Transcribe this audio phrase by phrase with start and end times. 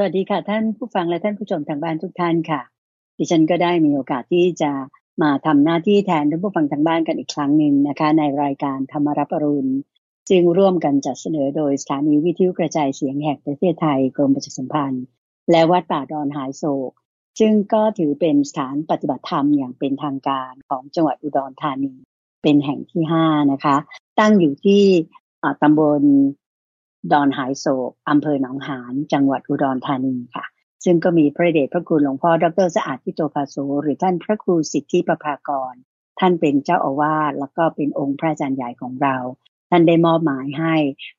[0.00, 2.60] สวัสดีค่ะ ท่านผู้ฟังและท่านผู้ชมทางบ้านทุกท่านค่ะ
[3.18, 4.70] ดิฉันก็ได้มีโอกาสที่จะ
[5.22, 9.72] มาทำหน้าที่แทนท่านผู้ฟังทางบ้านกันอีกครั้งหนึ่งนะคะ ในรายการธรรมรับอรุณ
[10.30, 15.04] ซึ่งร่วมกันจัดเสนอโดยสถานีวิทยุกระจายเสียงแห่งประเทศไทยกรมประชาสัมพันธ์
[15.50, 16.92] และวัดป่าดอนหายโศก
[17.38, 21.94] ซึ่งก็ถือเป็นสถานปฏิบัติธรรมอย่างเป็นทางการของจังหวัดอุดรธานี
[22.42, 23.76] เป็นแห่งที่ห้านะคะ
[24.18, 24.82] ตั้งอยู่ที่
[25.62, 26.02] ตำบล
[27.12, 30.44] ดอนหายโศกอำเภอหนองหาน จังหวัดอุดรธานีค่ะ
[30.84, 35.74] ซึ่งก็มีพระเดชพระคุณหลวงพ่อดรสะอาดพิโตภาโสหรือท่านพระครูสิทธิประภากร
[36.18, 39.16] ท่านเป็นเจ้าอาวาสแล้วก็เป็นองค์พระอาจารย์ใหญ่ของเรา
[39.70, 40.74] ท่านได้มอบหมายให้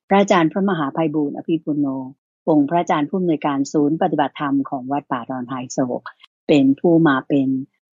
[0.08, 1.86] พระอาจารย์พระมหาภัยบูร์อภิปุโน
[2.48, 6.02] องค์พระอาจารย์ผู้อำนวยการศูนย์ปฏิบัติธรรมของวัดป่าดอนหายโศก
[6.48, 7.48] เป็นผู้มาเป็น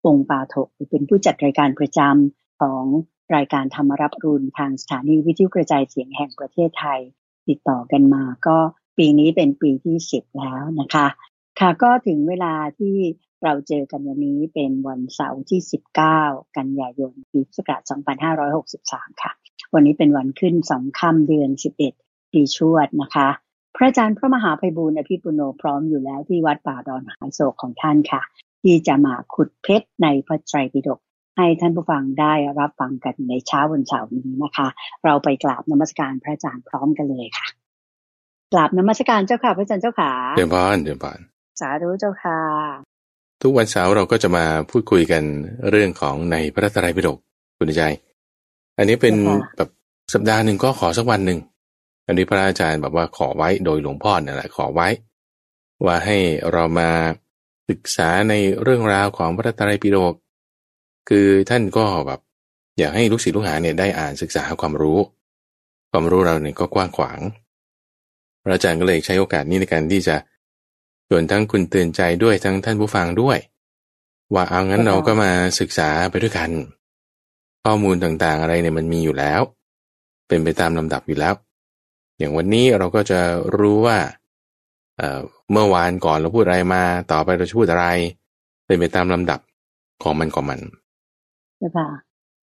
[0.06, 2.84] องค์ปาถกหรือเป็นผู้จัดรายการประจำของ
[3.36, 7.00] รายการธรรมรับรุนทางสถานีวิทยุกระจายเสียงแห่งประเทศไทย
[7.48, 8.56] ติดต่อกันมา ก็
[8.98, 11.06] ปีนี้เป็นปีที่สิบแล้วนะคะ
[11.60, 12.94] ค่ะก็ถึงเวลาที่
[13.44, 15.60] เราเจอกันวันนี้เป็นวันเสาร์ที่
[16.08, 17.80] 19 กันยายนปีพุทธศักราช
[18.52, 19.32] 2563 ค่ะ
[19.74, 21.50] วันนี้เป็นวันขึ้นสองค่ำเดือน
[21.92, 23.28] 11 ปีชวดนะคะ
[23.76, 28.22] พระอาจารย์พระมหาภัยบูรณ์อภิปุโนพร้อมอยู่แล้วที่วัดป่าดอนหายโศกของท่านค่ะ
[28.62, 31.00] ที่จะมาขุดเพชรในพระไตรปิฎก
[31.36, 34.68] ให้ท่านผู้ฟังได้รับฟังกันในเช้าวันเสาร์นี้นะคะ
[35.04, 37.46] เราไปกราบนมัสการพระอาจารย์พร้อมกันเลยค่ะ
[38.52, 41.18] กราบนมัสการเจ้าค่ะพระอาจารย์เจ้าค่ะเดินบานเดินบาน
[41.60, 42.40] สาธุเจ้าค่ะ
[43.42, 45.22] ทุกวันเสาร์เราก็จะมาพูดคุยกัน
[45.70, 47.18] เรื่องของในพระไตรปิฎก
[47.58, 47.82] คุณใจ
[48.78, 49.14] อันนี้เป็น
[49.56, 49.70] แบบ
[50.14, 51.38] สัปดาห์หนึ่งก็ขอสักวันหนึ่ง
[52.06, 54.88] อันนี้พระอาจารย์แบบว่าขอไว้โดยหลวงพ่อเนี่ยแหละขอไว้
[55.84, 56.18] ว่าให้
[56.52, 56.90] เรามา
[57.68, 60.14] ศึกษาในเรื่องราวของพระไตรปิฎก
[61.08, 62.20] คือท่านก็แบบ
[62.78, 64.98] อยากให้ลูกศิษย์ลูกหาเนี่ยได้อ่านศึกษาความรู้
[65.90, 67.18] ความรู้เราเนี่ยก็กว้างขวาง
[68.42, 70.16] พระอาจารย์ก็เลยใช้โอกาสนี้ในการที่จะ
[71.08, 73.38] ชวนทั้งคุณเตือนใจด้วยทั้งท่านผู้ฟังด้วย
[74.34, 76.50] ว่าเอางั้นเราก็มาศึกษาไปด้วยกัน
[77.64, 79.40] ข้อมูลต่างๆอะไรเนี่ยมันมีอยู่แล้ว
[80.28, 81.34] เป็นไปตามลำดับอยู่แล้ว
[82.18, 83.20] อย่างวันนี้เราก็จะ
[83.58, 83.98] รู้ว่า
[84.96, 86.82] เเมื่อวานก่อนเราพูดอะไรมา
[87.12, 87.86] ต่อไปเราจะพูดอะไร
[88.66, 89.40] เป็นไปตามลำดับ
[90.02, 90.60] ของมันของมัน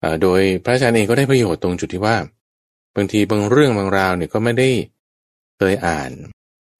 [0.03, 2.17] ค่ะโดยพระอาจารย์เองก็ได้ประโยชน์ตรงจุดที่ว่า
[2.97, 4.69] บางทีบางเรื่องบางราวเนี่ยก็ไม่ได้
[5.59, 6.11] เคยอ่าน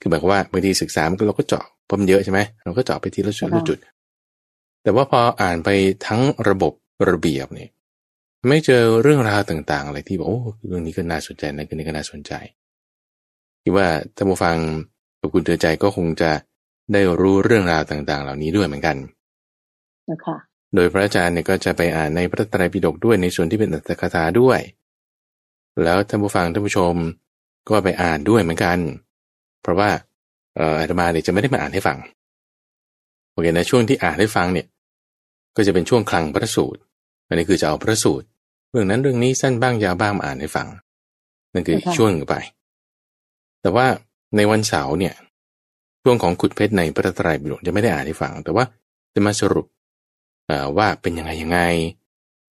[0.01, 3.79] คือแบบว่าบางทีศึกษามันก็เราก็เจาะพมเยอะใช่ไหมเราก็เจาะไปทีละจุดละจุด
[4.83, 5.69] แต่ว่าพออ่านไป
[6.07, 6.73] ทั้งระบบ
[7.11, 7.71] ระเบียบเนี่ย
[8.49, 12.33] ไม่เจอเรื่องราวต่าง ๆ อะไรที่บอกโอ้เรื่องนี้ก็น่าสนใจนะเรื่องนี้ก็น่าสนใจ
[13.63, 14.57] คิดว่าท่านผู้ฟัง
[15.21, 16.31] กับคุณเตือนใจก็คงจะ
[16.93, 18.97] ได้รู้เรื่องราวต่าง ๆ เหล่านี้ด้วยเหมือนกัน
[20.11, 20.37] นะคะ
[20.75, 24.61] โดยพระอาจารย์เนี่ยก็จะไปอ่านในพระไตรปิฎกด้วยในส่วนที่เป็นอัตถกถาด้วย
[25.85, 26.95] แล้วท่านผู้ฟังท่านผู้ชม
[27.69, 28.79] ก็ไปอ่านด้วยเหมือนกัน
[29.63, 29.91] เพราะว่า
[30.57, 31.99] อาตมาเนี่ยจะไม่ได้มาอ่านให้ฟัง
[33.33, 34.67] โอเคนะช่วงที่อ่านให้ฟังเนี่ย
[35.57, 36.81] ก็จะเป็นช่วงคลังพระสูตร
[37.29, 38.27] อันนี้คือจะเอาพระสูตร
[38.71, 40.69] เรื่องนั้นเรื่องนี้สั้นบ้างยาวบ้างมาอ่านให้ฟัง
[41.53, 42.35] นั่นคือช่วงไป
[43.63, 43.87] แต่ว่า
[44.37, 45.15] ในวันเสาร์เนี่ย
[46.03, 48.65] ช่วงของขุดเพชรในพระไตรปิฎกจะไม่ได้อ่านให้ฟัง แต่ว่า
[49.15, 49.67] จะมาสรุป
[50.77, 51.61] ว่าเป็นยังไงยังไง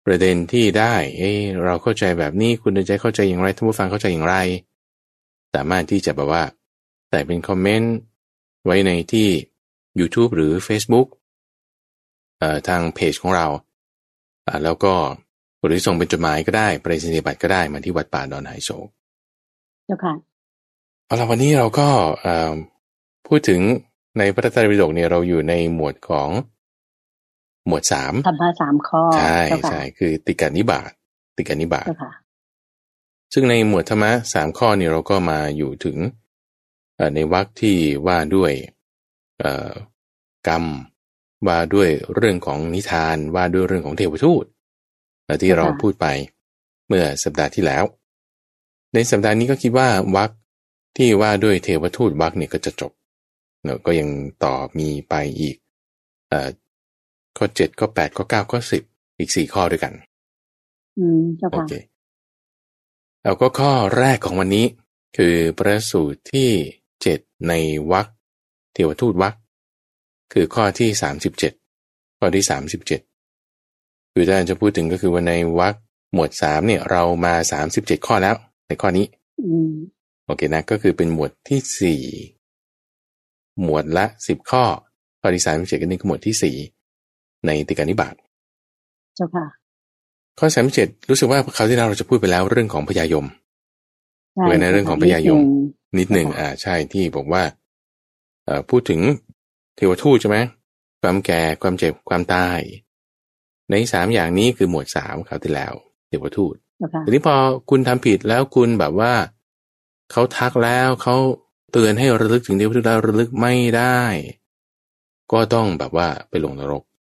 [0.06, 1.32] ประเด็นที่ได้เอ้
[1.66, 4.36] เราเข้าใจแบบนี้คุณใจเข้าใจอย่างไรท่านผู้ฟังเข้าใจอย่างไร
[5.56, 6.44] สามารถที่จะแบบว่า
[7.10, 7.94] แต่เป็นคอมเมนต์
[8.66, 9.28] ไว้ในที่
[10.00, 11.08] YouTube หรือ Facebook
[12.68, 13.48] ทางเพจของเรา
[14.64, 14.94] แล้วก็
[15.66, 18.88] หรือส่งเป็นจดหมายก็ได้ไปรษณียบัตรก็ได้มาที่วัดป่าดอนไฮโศก
[19.86, 20.14] เจ้าค่ะ
[21.06, 21.88] เอาละวันนี้เราก็
[23.28, 23.62] พูดถึง
[24.18, 26.30] ในพระไตรปิฎกเนี่ยเราอยู่ในหมวดของ
[27.68, 29.40] หมวดสามธรรมะสามข้อ ใช่
[29.70, 30.92] ใช่คือติกานิบาต
[31.38, 31.88] ติกานิบาต
[33.34, 35.98] ซึ่งในหมวดธรรมะสามข้อนี่เราก็มาอยู่ถึง
[37.16, 38.52] ในวรรคที่ว่าด้วย
[40.48, 40.64] กรรม
[41.48, 44.46] ว่าด้วยเรื่องของนิทานว่าด้วยเรื่องของเทวทูต
[45.42, 46.08] ที่เราพูดไป
[46.88, 47.84] เมื่อสัปดาห์ที่แล้ว
[48.94, 50.30] ในสัปดาห์นี้ก็คิดว่าวรรค
[50.98, 52.92] ที่ว่าด้วยเทวทูตวรรคเนี่ยก็จะจบ
[53.64, 54.10] เนาะก็ยัง
[54.44, 55.58] ต่อมีไปอีก
[57.38, 58.84] ข้อเจ็ดข้อแปดข้อเก้าข้อสิบ
[59.20, 59.94] อีกสี่ข้อด้วยกัน
[61.00, 61.22] อืม
[61.54, 61.74] โอเค
[63.24, 64.66] แล้วก็ข้อแรกของวันนี้
[65.18, 66.50] คือประสูตรที่
[67.02, 67.54] เจ็ดใน
[67.92, 68.08] วัค
[68.74, 69.34] เทวทูตวัค
[70.34, 71.54] คือข้อที่สามสิบเจ็ด
[72.20, 73.02] ข้อที่สามสิบเจ็ด
[74.14, 75.76] คือถ้าจะพูดถึงก็คือว่าในวัค
[76.14, 78.36] หมวดสามเนี่ย เรามาสามสิบเจ็ดข้อแล้ว
[78.68, 79.06] ในข้อนี้
[80.26, 82.02] โอเคนะก็คือเป็นหมวดที่สี่
[83.64, 84.64] หมวดละสิบข้อ
[85.22, 86.56] ข้อที่สามสิบเจ็ดก็นี่คือหมวดที่สี่
[87.46, 88.16] ในติกานิบาต
[89.16, 89.46] เจ้าค่ะ
[90.40, 93.26] ข้อสามเจ็ดรู้สึกว่าคราวที่เราจะพูดไปแล้วเรื่องของพญายม
[94.48, 95.40] เว้ในเรื่องของพญายม
[96.00, 97.44] นิดหนึ่งอ่าใช่ที่บอกว่า
[98.46, 99.02] เอ่อพูดถึง
[99.76, 100.38] เทวทูตใช่ไหม
[101.02, 102.60] ความแก่ความเจ็บความตาย
[103.70, 105.74] ในสามอย่างนี้คือหมวดสามคราวที่แล้ว
[106.08, 107.36] เทวทูตเจ้าค่ะทีนี้พอ
[107.70, 109.14] คุณทำผิดแล้วคุณแบบว่า
[110.12, 111.16] เขาทักแล้วเขา
[111.72, 114.02] เตือนให้ระลึกถึงเทวทูตแล้วระลึกไม่ได้
[115.32, 116.97] ก็ต้องแบบว่าไปลงนรกใช่ปะ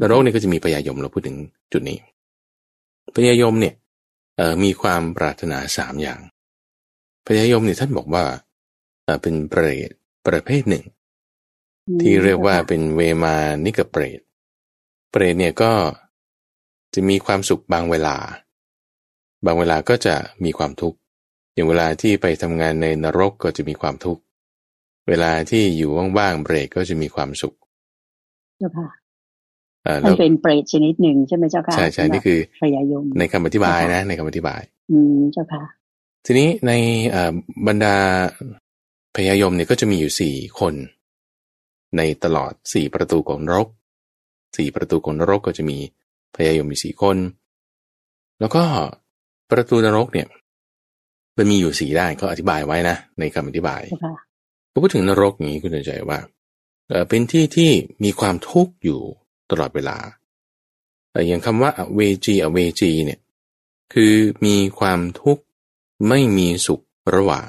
[0.00, 1.36] นรกเนี่ยก็จะมีพยายมเราพูดถึง
[1.72, 1.98] จุดนี้
[3.16, 3.74] พยายมเนี่ย
[4.36, 6.20] เอ่อมีความปรารถนาสามอย่าง
[7.26, 8.24] พยายมเนี่ยท่านบอกว่า
[9.04, 9.90] เอ่อเป็นเปรต
[10.26, 10.84] ประเภทหนึ่ง
[12.00, 14.20] ที่เรียกว่าเป็นเวมานิกเปรต
[15.10, 15.72] เปรตเนี่ยก็
[16.94, 18.16] จะมีความสุขบางเวลา
[19.44, 20.98] บางเวลาก็จะมีความทุกข์
[21.54, 24.22] อย่างเวลาที่ไปทำงานในนรกก็จะมีความทุกข์
[25.08, 27.56] เวลาที่อยู่ว่างๆเปรตก็จะมีความสุข
[28.58, 28.97] เจ้าค่ะเอ่อ
[30.04, 35.62] มัแล้นวเป็นเปรตชนิดหนึ่งใช่ไหมเจ้าค่ะใช่ใช่นี่คือพยายมในคำอธิบายนะ ในคำอธิบาย อืมเจ้าค่ะ
[36.26, 36.72] ทีนี้ใน
[37.10, 37.34] เอ่อ
[37.66, 37.96] บรรดา
[39.16, 40.74] พยายมเนี่ยก็จะมีอยู่สี่คน
[41.96, 43.68] ในตลอดสี่ประตูของนรก
[44.56, 45.78] สี่ประตูของนรกก็จะมี
[46.36, 47.16] พยายมมีสี่คน
[48.40, 48.62] แล้วก็
[49.50, 50.28] ประตูนรกเนี่ย
[51.36, 54.14] มันมีอยู่สี่ด้านก็อธิบายไว้นะ ในคำอธิบายเจ้าค่ะ
[54.72, 56.18] พอพูดถึงนรกอย่างนี้คุณจะใจว่า
[56.88, 57.70] เอ่อเป็นที่ที่
[58.04, 59.00] มีความทุกข์อยู่
[59.50, 59.96] ตลอดเวลา
[61.10, 63.20] แต่อย่างคำว่าอเวจีอเวจีเนี่ย
[63.92, 64.14] คือ
[64.44, 65.42] มีความทุกข์
[66.08, 66.80] ไม่มีสุข
[67.14, 67.48] ระหว่าง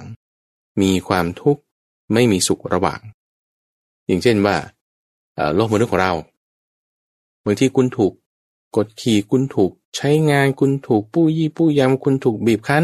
[0.81, 1.61] มีความทุกข์
[2.13, 3.01] ไม่มีสุขระหว่าง
[4.07, 4.55] อย่างเช่นว่า
[5.35, 6.13] เอ่อโลกมนุษย์ของเรา
[7.45, 8.13] บางทีคุณถูก
[8.75, 12.83] กดขี่คุณถูกใช้งานคุณถูกปู้ยี่ปู้ยำคุณถูกบีบคั้น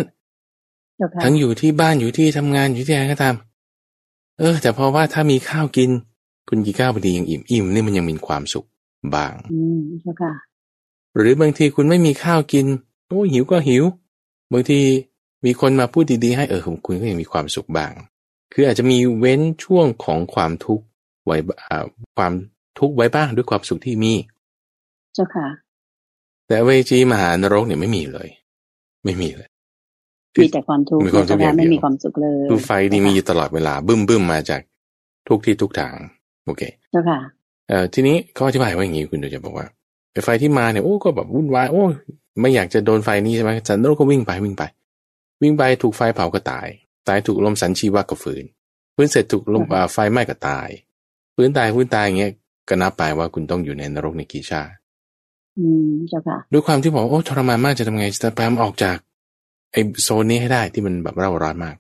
[0.98, 3.36] เจ้าค่ะทั้งอยู่ที่บ้านอยู่ที่ทำงานอยู่ที่อะไรก็ตาม
[4.40, 5.90] เออ แต่เพราะว่าถ้ามีข้าวกิน
[6.48, 8.66] คุณกินข้าวพอดียังอิ่มอิ่มนี่มันยังมีความสุข
[9.16, 10.34] บ้างอืมเจ้าค่ะ
[11.16, 12.66] หรือบางทีคุณไม่มีข้าวกิน
[13.08, 13.84] โอ้หิวก็หิว
[14.54, 14.80] บางที
[15.46, 17.92] มีคนมาพูดดีๆ ให้เออของคุณก็ยังมีความสุขบ้าง
[18.54, 20.86] คืออาจจะมีเว้นช่วงของความทุกข์
[21.26, 21.38] ไว้
[21.70, 21.86] อ่า
[22.18, 22.34] ความ
[22.80, 24.14] ทุกข์ไว้บ้างด้วยความสุขที่มี
[25.16, 25.48] เจ้าค่ะ
[26.48, 28.30] แต่เวจีมหานรกเนี่ยไม่มีเลย
[29.06, 29.50] ไม่มีเลย
[30.42, 34.62] มีแต่ความทุกข์มีความทุกข์เจ้อย่างเดียวไม่มีความสุขเลยคือไฟดีมีอยู่ตลอดเวลาบึ้มบึ้มมาจาก
[35.28, 35.94] ทุกที่ทุกทาง
[36.46, 36.62] โอเค
[36.92, 37.20] เจ้าค่ะ
[37.70, 39.68] เอ่อทีนี้เขาอธิบายว่าอย่างนี้คุณเดี๋ยวจะบอกว่า
[40.12, 41.84] ไอ้ไฟที่มาเนี่ยโอ้ก็แบบวุ่นวายโอ้
[42.40, 44.64] ไม่อยากจะโดนไฟนี้ใช่ไหมสันโลกก็วิ่งไปวิ่งไป
[45.42, 46.68] วิ่งไปถูกไฟเผาก็ตาย
[47.08, 48.46] ตายถูกลมสันชีวะก็ฝืน
[48.96, 50.70] ฟื้นเสร็จถูกลมอ่าไฟไหม้ก็ตาย
[51.36, 52.32] ฟื้นตายฟื้นตายอย่างเงี้ย
[52.70, 54.74] ก็นับไปว่าคุณต้องอยู่ในนรกในกี่ชาติ
[55.58, 58.98] อืมเจ้าค่ะด้วยความที่บอกว่าโอ้ทรมานมากจะทำไงจะพยายามออกจาก
[59.72, 61.76] ไอ้โซนนี้ให้ได้ที่มันแบบเร่าร้อนมาก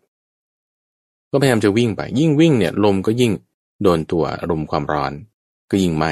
[1.31, 3.31] ก็พยายามจะวิ่งไป ยิ่งวิ่งเนี่ย ลมก็ยิ่ง
[3.83, 5.13] โดนตัวอารมณ์ความร้อน
[5.69, 6.11] ก็ยิ่งไหม้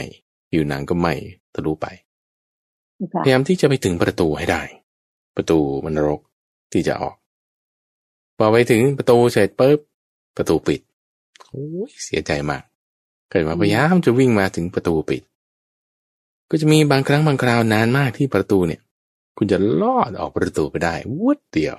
[0.49, 1.13] ผิวหนังก็ไหม้
[1.53, 1.87] ทะลุไป
[2.97, 4.61] เจ้าค่ะพยายามที่จะไปถึงประตูให้ได้
[5.35, 6.19] ประตูมันนรก
[6.71, 7.15] ที่จะออก
[8.37, 9.79] พอไปถึงประตูเสร็จปุ๊บ
[10.37, 10.81] ประตูปิด
[11.49, 12.63] โอ้ยเสียใจมาก
[13.29, 15.23] เกิดมาพยายามจะวิ่งมาถึงประตูปิด
[16.49, 18.81] ก็จะมีบางครั้งบางคราวนานมากที่ประตูเนี่ย
[19.37, 21.77] คุณจะลอดออกประตูไปได้วุดเดียว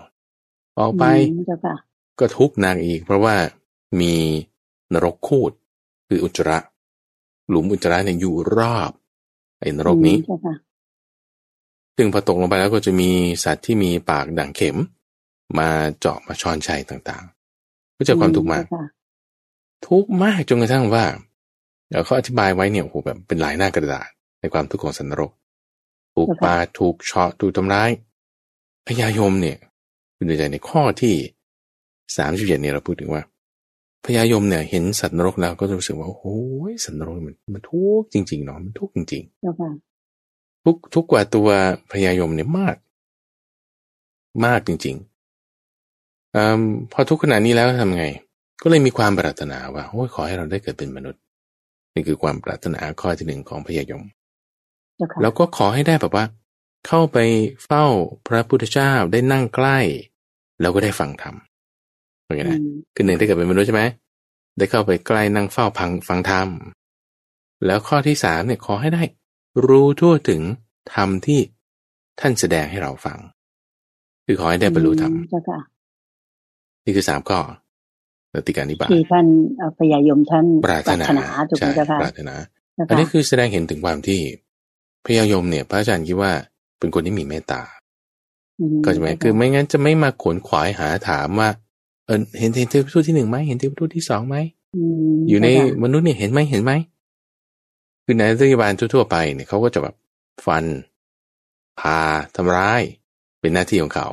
[0.79, 1.75] ออกไปอืมเจ้าค่ะ
[2.19, 3.37] ก็ทุกข์หนักอีก เพราะว่า
[4.01, 4.15] มี
[4.93, 5.53] นรกคูด
[6.09, 6.59] คืออุจจาระ
[7.49, 8.93] หลุมอุจจาระเนี่ยอยู่รอบ
[9.61, 10.55] ไอ้นรกนี้อืมเจ้าค่ะ
[11.97, 13.11] ซึ่งพอตกลงไปแล้วก็จะมี
[13.45, 14.77] สัตว์ที่มีปากด่างเข็ม
[15.59, 15.69] มา
[16.01, 18.85] เจาะมาช้อนชัยต่างๆ ก็เจะความทุกข์มากเจ้ค่ะ
[19.89, 21.05] ทุกข์มากจนกระทั่งว่า
[21.89, 24.09] เดี๋ยวเขาอธิบายไว้เนี่ยโอ้โหแบบเป็นลายหน้ากระดาษ
[24.41, 25.31] ในความทุกข์ของสันนรก
[26.15, 27.91] ถูกปาดถูกเฉาะถูกทำร้าย
[28.87, 29.59] พญายมเนี่ย
[30.17, 31.15] คุณดูใจในข้อที่
[32.17, 33.23] สามสิบเจ็ดเนี่ยเราพูดถึงว่า
[34.05, 36.25] พญายมเนี่ย เห็นสัตว์นรกแล้วก็จะรู้สึกว่าโอ้โห
[36.85, 39.71] สัตว์นรกมันมันทุกข์จริงๆเนาะมันทุกข์จริงๆเจ้าค่ะ
[40.65, 41.49] ทุกทุกกว่าตัว
[41.93, 42.77] พญายมเนี่ยมาก
[44.45, 46.61] มากจริงๆอม
[46.93, 48.07] พอทุกขนาดนี้แล้วทำไง
[48.63, 51.23] ก็เลยมีความปรารถนาว่าโอ้ยขอให้เราได้เกิดเป็นมนุษย์
[51.95, 54.03] นี่คือความปรารถนาข้อที่หนึ่งของพญายม
[54.97, 56.25] เจ้าค่ะแล้วก็ขอให้ได้แบบว่า
[56.87, 57.19] เข้าไป
[57.65, 57.85] เฝ้า
[58.29, 59.79] พระพุทธเจ้าได้นั่งใกล้
[60.61, 61.35] แล้วก็ได้ฟังธรรม
[62.25, 63.83] โอเคนะอืมคือหนึ่งได้เกิดเป็นมนุษย์ใช่ไหม
[64.59, 66.49] ได้เข้าไปใกล้นั่งเฝ้าพังฟังธรรม
[67.67, 69.03] แล้วข้อที่สามเนี่ยขอให้ได้
[69.67, 70.43] รู้ทั่วถึง
[70.95, 71.41] ธรรมที่
[72.21, 73.19] ท่านแสดงให้เราฟัง
[74.27, 75.61] คือขอให้ได้บรรลุธรรมเจ้าค่ะ
[76.85, 77.39] นี่คือสามข้อ
[78.31, 79.27] แล้วติการนิบาตที่ท่าน
[79.57, 81.09] เอ่อพยายมท่านปรารถนา
[81.51, 82.35] ถูกไหใช่มเจ้าค่ะปรารถนา
[82.75, 84.21] เจ้าอันค่ะนี้คือแสดงเห็นถึงความที่
[85.07, 86.33] พญายมเนี่ย พระอาจารย์คิดว่า
[86.79, 87.69] เป็นคนที่มีเมตตาม
[88.85, 91.49] ก็ใช่ไหมคือไม่งั้นจะไม่มาขวนขวายหาถามว่า
[92.07, 94.37] เออเห็นเห็นเทพทูตที่หนึ่งไหมเห็นเทพทูตที่สองไหม
[94.77, 96.73] มอยู่ในเจ้าค่ะมนุษย์เนี่ยเห็นไหมเห็นไหม
[98.05, 99.95] คือในรัฐบาลทั่วๆไปเนี่ยเขาก็จะแบบ
[100.47, 100.65] ฟัน
[101.81, 101.99] พา
[102.37, 102.83] ทำร้าย
[103.41, 104.09] เป็นหน้าที่ของเขา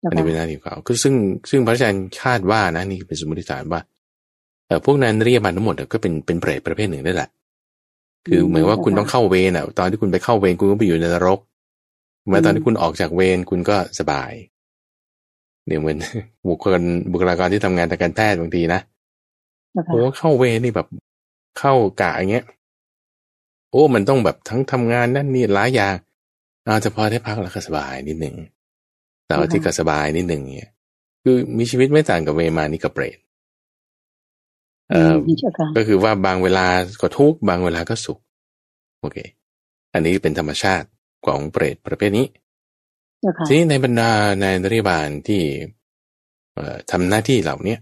[0.00, 1.14] เจ้าอันนี้เป็นหค่ะน้าที่ของเขาคือซึ่ง
[1.50, 3.80] ซึ่งพระอาจารย์คาดว่านะนี่เป็นสมมติฐานว่า
[4.66, 7.28] เออพวกนั้นเรียกมาทั้งหมดก็เป็นเป็นเปรตประเภทหนึ่งได้แหละ
[8.26, 11.38] คือเหมือนว่าคุณต้องเข้าเวรอะ ตอนที่คุณไปเข้าเวรคุณก็ไปอยู่ในนรก
[12.26, 14.32] เมื่อตอนที่คุณออกจากเวรคุณก็สบาย
[15.66, 15.98] เนี่ยเหมือน
[16.48, 16.80] บุคคล
[17.12, 18.80] บุคลากรที่ทำงานทางการแพทย์บางทีนะ
[19.86, 20.88] โอ้เข้าเวรนี่แบบ
[21.58, 22.44] เข้ากะอย่างเงี้ย
[23.70, 25.94] โอ้มันต้องแบบทั้งทำงานนั่นนี่หลายอย่าง
[26.66, 28.36] อาจจะพอได้พักแล้วก็สบายนิดหนึ่ง
[29.26, 30.72] แต่ว่าที่ก็สบายนิดหนึ่งเนี่ย
[31.24, 33.18] คือมีชีวิตไม่ต่างกับเวมานี่กับเปรต
[34.90, 35.14] เอ่อ
[35.76, 36.66] ก็คือว่าบางเวลา
[37.00, 38.18] ก็ทุกบางเวลาก็สุข
[39.00, 39.18] โอเค
[39.92, 40.86] อันนี้เป็นธรรมชาติ
[41.26, 42.26] ของเปรตประเภทนี้
[43.46, 44.10] ทีนี้ในบรรดา
[44.40, 45.42] ในนริบาลที่
[46.90, 47.80] ทำหน้าที่เหล่าเนี้ย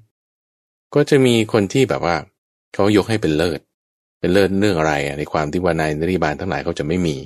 [0.94, 2.16] ก็จะมีคนที่แบบว่า
[2.74, 3.60] เขายกให้เป็นเลิศ
[4.20, 7.16] เป็นเลิศเรื่องอะไรในความที่ว่านายนริบาลทั้งหลายเขาจะไม่มี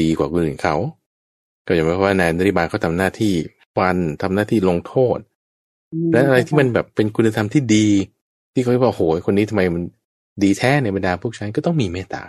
[0.00, 0.76] ดีกว่าคนอื่นเขา
[1.66, 3.34] ก็จะหมายว่านายนริบาลเขาทาหน้าที่
[3.76, 5.18] ฟันทำหน้าที่ลงโทษ
[6.12, 7.88] และอะไรที่มันแบบเป็นคุณธรรมที่ดี
[8.52, 9.82] ที่เขาบอกโหยคนนี้ทำไมมัน
[10.42, 12.22] ดีแท้ในบรรดาพวกฉันก็ต้องมีเมตตา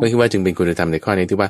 [0.00, 1.48] ก็คิดว่าจึงเป็นคุณธรรมในข้อนี้ที่ว่า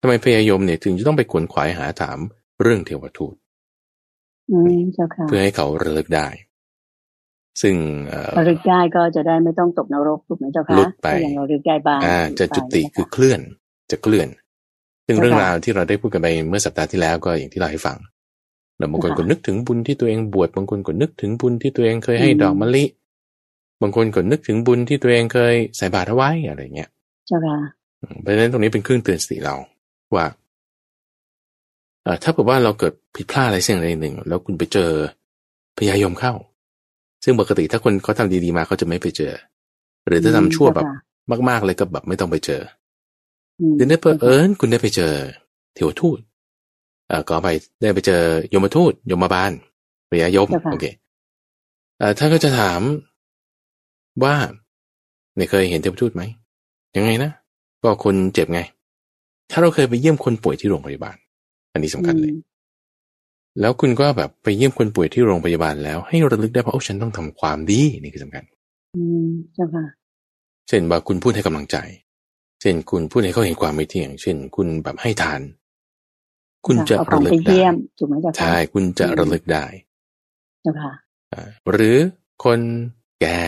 [0.00, 2.18] ทำไมพยายมเนี่ยถึงจะต้องไปขวนขวายหาถาม
[2.62, 3.34] เรื่องเทวทูต
[5.28, 6.28] เพื่อให้เขาระลึกได้
[7.62, 7.76] ซึ่ง
[8.38, 13.40] ระลึกได้ก็จะได้ไม่ต้องตกนรกถูกไหมเจ้าคะลุดไปอย่างเราลึกได้บ้างอ่าจะจุติคือเคลื่อน
[13.90, 14.28] จะเคลื่อน
[15.06, 17.96] ซึ่งเรื่องราวที่เราได้พูดกันไปเมื่อสัปดาห์ที่แล้วก็อย่างที่เราให้ฟัง
[18.92, 22.84] บางคนก็นึกถึงบุญที่ตัวเองบวชบางคนก็นึกถึงบุญที่ตัวเองเคยให้ดอกมะลิ
[23.82, 26.88] บางคนก็นึกถึงบุญที่ตัวเองเคยใส่บาตรไว้อะไรเงี้ย
[27.26, 27.58] เจ้าค่ะ
[28.22, 29.54] เพราะฉะนั้นตรงนี้เป็นเครื่องเตือนสติเรา
[30.14, 30.26] ว่า
[32.22, 34.90] ถ้าเกิดว่าเราเกิดผิดพลาดอะไรสิ่งใดหนึ่ง แล้วคุณไปเจอ
[35.78, 36.32] พยายมเข้า
[37.24, 39.32] ซึ่งปกติถ้าคนเขาทาดีๆมาเขาจะไม่ไปเจอ
[40.06, 40.86] หรือถ้าทำชั่วแบบ
[41.48, 42.62] มากๆเลยก็แบบไม่ต้องไปเจอ
[43.76, 45.12] เดี๋ยวนี้เพิ่เอิญคุณได้ไปเจอ
[45.74, 46.18] เทวทูต
[47.08, 47.48] เอ่อก็ไป
[47.82, 48.22] ได้ไปเจอ
[48.52, 49.52] ยมทูตยมบาล
[50.10, 50.84] พยายมโอเค
[51.98, 52.80] เอ่อท่านก็จะถาม
[54.24, 54.34] ว่า
[55.36, 56.22] ในเคยเห็นเทวทูตไหม
[56.96, 57.30] ยังไงนะ
[57.82, 58.60] ก็คนเจ็บไง
[59.50, 61.16] ถ้าเราเคยไปเยี่ยมคนป่วยที่โรงพยาบาล
[61.72, 62.32] อันนี้สำคัญเลย
[63.60, 68.44] แล้วคุณก็แบบไปเยี่ยมคนป่วยที่โรงพยาบาลแล้วให้ระลึกได้ว่าโอ้ฉันต้องทำความดีนี่คือสำคัญ
[68.96, 69.84] อืมใช่ค่ะ
[70.68, 71.76] เช่นว่าคุณพูดให้กำลังใจ
[72.60, 75.40] เช่นคุณพูดให้เขาเห็นความไม่เที่ยง เช่น คุณแบบให้ทาน
[76.66, 77.58] คุณจะระลึกได้
[77.98, 79.64] ถูกไหมจ๊ะใช่คุณจะระลึกได้
[80.62, 80.92] เจ้าค่ะ
[81.70, 81.96] หรือ
[82.44, 82.60] คน
[83.20, 83.40] แก่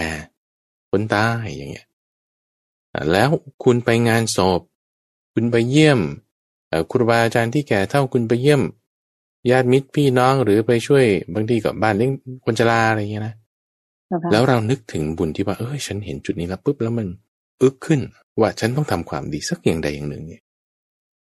[0.90, 1.86] คนตายอย่างเงี้ย
[3.12, 3.30] แล้ว
[3.64, 4.60] คุณไปงานศพ
[5.32, 6.00] คุณไปเยี่ยม
[6.90, 8.62] ครูบาอาจารย์ที่แก่เท่าคุณไปเยี่ยม
[9.50, 12.10] ญาติมิตรพี่น้องหรือไปช่วยบางทีกับบ้านเลี้ยง
[12.44, 13.34] คนชราอะไรเงี้ยนะ
[14.32, 17.06] แล้วเรานึกถึงบุญที่ว่าเออฉันเห็นจุดนี้แล้วปุ๊บแล้วมัน
[17.62, 18.00] อึกขึ้น
[18.40, 20.42] ว่าฉันต้องทำความดีสักอย่างใดอย่างหนึ่งเนี่ย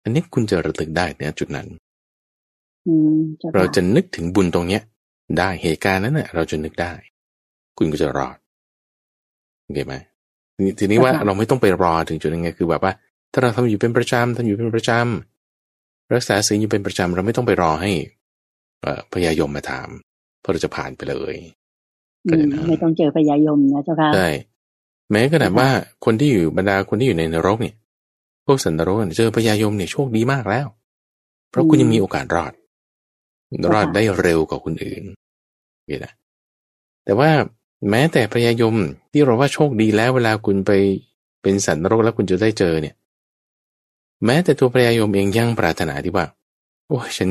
[0.03, 1.67] อันนี้คุณจะระลึกได้เนี่ยจุดนั้น
[3.55, 4.81] เราจะนึกถึงบุญตรงเนี้ย
[5.37, 6.93] ได้เหตุการณ์นั้นเน่ะ เราจะนึกได้
[7.77, 8.37] คุณก็จะรอด
[9.63, 9.95] โอเคไหม
[10.79, 12.93] ทีนี้ว่าเราไม่ต้องไปรอถึงจุดยังไงคือแบบว่า
[13.31, 17.91] ถ้าเราทำอยู่เป็นประจำทำอยู่เป็นประจำรักษาศีลอยู่เป็นประจำเราไม่ต้องไปรอให้
[19.13, 19.87] พยายมมาถาม
[20.41, 21.35] เพราะเราจะผ่านไปเลย
[22.67, 24.29] ไม่ต้องเจอพยายมนะเจ้าค่ะใช่
[25.11, 25.69] แม้ขนาดว่า
[26.05, 27.75] คนที่อยู่บรรดาคนที่อยู่ในนรกเนี่ย
[28.45, 30.67] พวกสันนรกเจอพยายมเนี่ยโชคดีมากแล้ว
[31.49, 32.53] เพราะคุณยังมีโอกาสรอด
[33.73, 35.03] รอดได้เร็วกว่าคนอื่น
[35.87, 36.07] เห็นไหม
[37.05, 37.29] แต่ว่า
[37.89, 38.75] แม้แต่พยายม
[39.11, 40.71] ที่เราว่าโชคดีแล้วเวลาคุณไป
[41.41, 42.95] เป็นสัตว์นรกแล้วคุณจะได้เจอเนี่ย
[44.25, 46.25] แม้แต่ตัวพยายมเองยังปรารถนาที่ว่า
[46.87, 47.29] โอ้ฉัน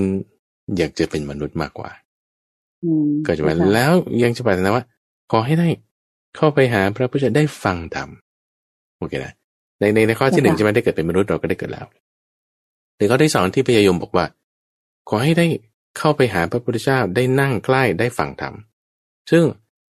[0.76, 1.90] อยากจะเป็นมนุษย์มากกว่า
[3.26, 3.92] ก็จะมาแล้ว
[4.23, 4.85] ยังจะปรารถนาว่า
[5.33, 5.68] ขอให้ได้
[6.37, 8.09] เข้าไปหาพระพุทธเจ้าได้ฟังธรรม
[8.99, 9.33] โอเคนะ
[9.80, 11.87] ในในในข้อที่หนึ่งจะไม่ได้เกิดเป็นมนุษย์เราก็ได้เกิดแล้ว
[12.97, 14.26] ในข้อที่สองที่พยายมบอกว่า
[15.09, 15.47] ขอให้ได้
[15.99, 18.54] เข้าไปหาพระพุทธเจ้าได้นั่งใกล้ได้ฟังธรรม
[19.30, 19.42] ซึ่ง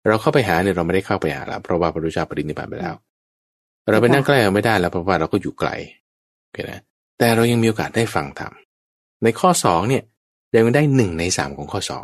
[0.07, 2.93] เราเข้าไปหาเนี่ยเราไม่ได้เข้าไปหาแล้วเพราะว่าพระพุทธเจ้าปรินิพพานไปแล้ว
[3.91, 5.69] เราไปนั่งใกล้เราไม่ได้แล้วเพราะว่าเราก็อยู่ไกล
[6.43, 6.81] โอเคนะ
[7.19, 8.53] แต่เรายังมีโอกาสได้ฟังธรรม
[9.23, 10.03] ในข้อสองเนี่ย
[10.55, 11.99] ยังได้หนึ่งในสามของข้อสอ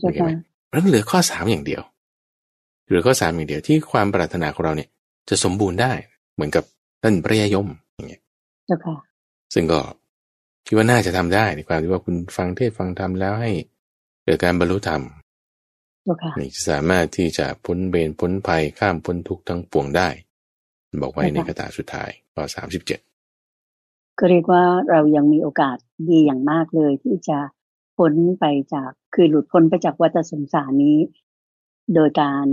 [0.00, 0.30] โอเคไหม
[0.70, 1.82] แล้วเหลือข้อสามอย่างเดียว
[2.86, 4.88] เหลือข้อสามอย่างเดียวที่ความปรารถนาของเราเนี่ย
[5.28, 5.92] จะสมบูรณ์ได้
[6.34, 6.64] เหมือนกับ
[7.02, 8.22] ท่านพระยายมอย่างเงี้ย
[9.54, 9.80] ซึ่งก็
[10.66, 13.50] คิดว่าน่าจะทำได้ในความที่ว่าคุณฟังเทศฟังธรรมแล้วให้
[14.24, 15.02] เกิดการบรรลุธรรม
[16.38, 20.08] นี่สามารถที่จะพ้นเบนพ้นภัยข้ามพ้นทุกทั้งปวงได้
[21.02, 23.00] บอกไว้ในคาถาสุดท้ายข้อสามสิบเจ็ด
[24.20, 25.76] ก็เรียกว่าเรายังมีโอกาส
[26.08, 27.38] ดีอย่างมากเลย ที่จะ
[27.96, 30.98] พ้นไปจากคือหลุดพ้นไปจากวัฏสงสารนี้
[31.94, 32.44] โดยการ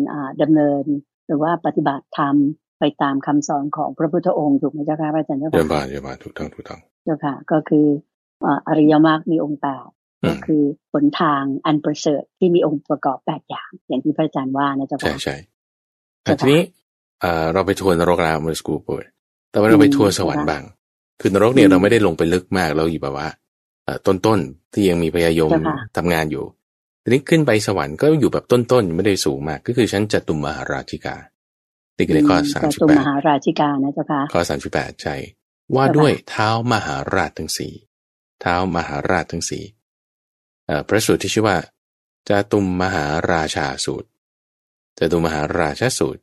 [0.41, 0.83] ดำเนิน
[1.27, 2.36] หรือว่าปฏิบัติธรรม
[2.79, 7.86] ไปตามคำสอนของพระพุทธองค์ถูกไหมเจ้าค่ะพระอาจารย์เจ้าค่ะเยี่ยมมากเยี่ยมมากถูกต้องถูกต้องเจ้าค่ะ ก็คือ
[8.67, 9.88] อริยมรรคมีองค์แปด
[10.27, 15.36] ก็คือผลทางอันประเสริฐที่มีองค์ประกอบแปดอย่าง อย่างที่พระอาจารย์ว่านะเจ้าค่ะใช่ใช่
[16.39, 16.62] ทีนี้
[17.53, 18.89] เราไปทัวร์นรกแล้วเมื่อสกูป
[19.51, 20.63] แต่ว่าเราไปทัวร์สวรรค์บ้าง
[21.21, 23.29] คือนรกเนี่ยเราไม่ได้ลงไปลึกมากเราอยู่แบบว่า
[24.07, 25.51] ต้นๆที่ยังมีพยายม
[25.97, 26.45] ทำงานอยู่
[27.03, 31.15] ทีนี้ขึ้นไปสวรรค์ก็อยู่แบบต้นๆไม่ได้สูงมาก ก็คือชั้นจตุมมหาราชิกา
[31.97, 35.15] นี่คือในข้อสามสิบแปดมหาราชิกานะเจ้าค่ะข้อสามสิบแปดใช่
[35.75, 37.74] ว่าด้วยเท้ามหาราชทั้งสี่
[38.41, 39.63] เท้ามหาราชทั้งสี่
[40.88, 41.57] พระสูตรที่ชื่อว่า
[42.29, 44.07] จตุมมหาราชาสูตร
[44.97, 46.21] จตุมมหาราชาสูตร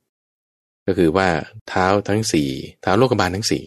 [0.87, 1.29] ก็คือว่า
[1.69, 2.49] เท้าทั้งสี่
[2.81, 3.65] เท้าโลกบาลทั้งสี่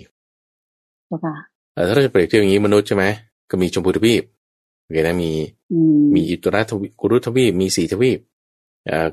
[1.88, 3.06] ถ้าเราจะเปรียบเทียบอย่างนี้มนุษย์ใช่ไหม
[3.50, 4.24] ก็มีชมพูทวีป
[4.84, 5.32] โอเคนะมี
[6.16, 8.20] มีอิตรทวีกุรุทวีปมีสี่ทวีป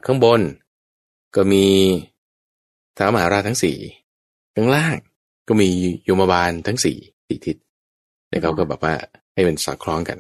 [0.07, 0.41] ข้างบน
[1.37, 1.67] ก็มี
[2.99, 3.77] ท้ามหาราชทั้งสี่
[4.55, 4.97] ข้างล่าง
[5.49, 5.69] ก็มี
[6.05, 6.97] โยมบาลทั้งสี่
[7.27, 7.57] สี่ทิศ
[8.29, 8.95] แต่เขาก็แบบว่า
[9.35, 10.19] ให้เป็นสอดคล้องกัน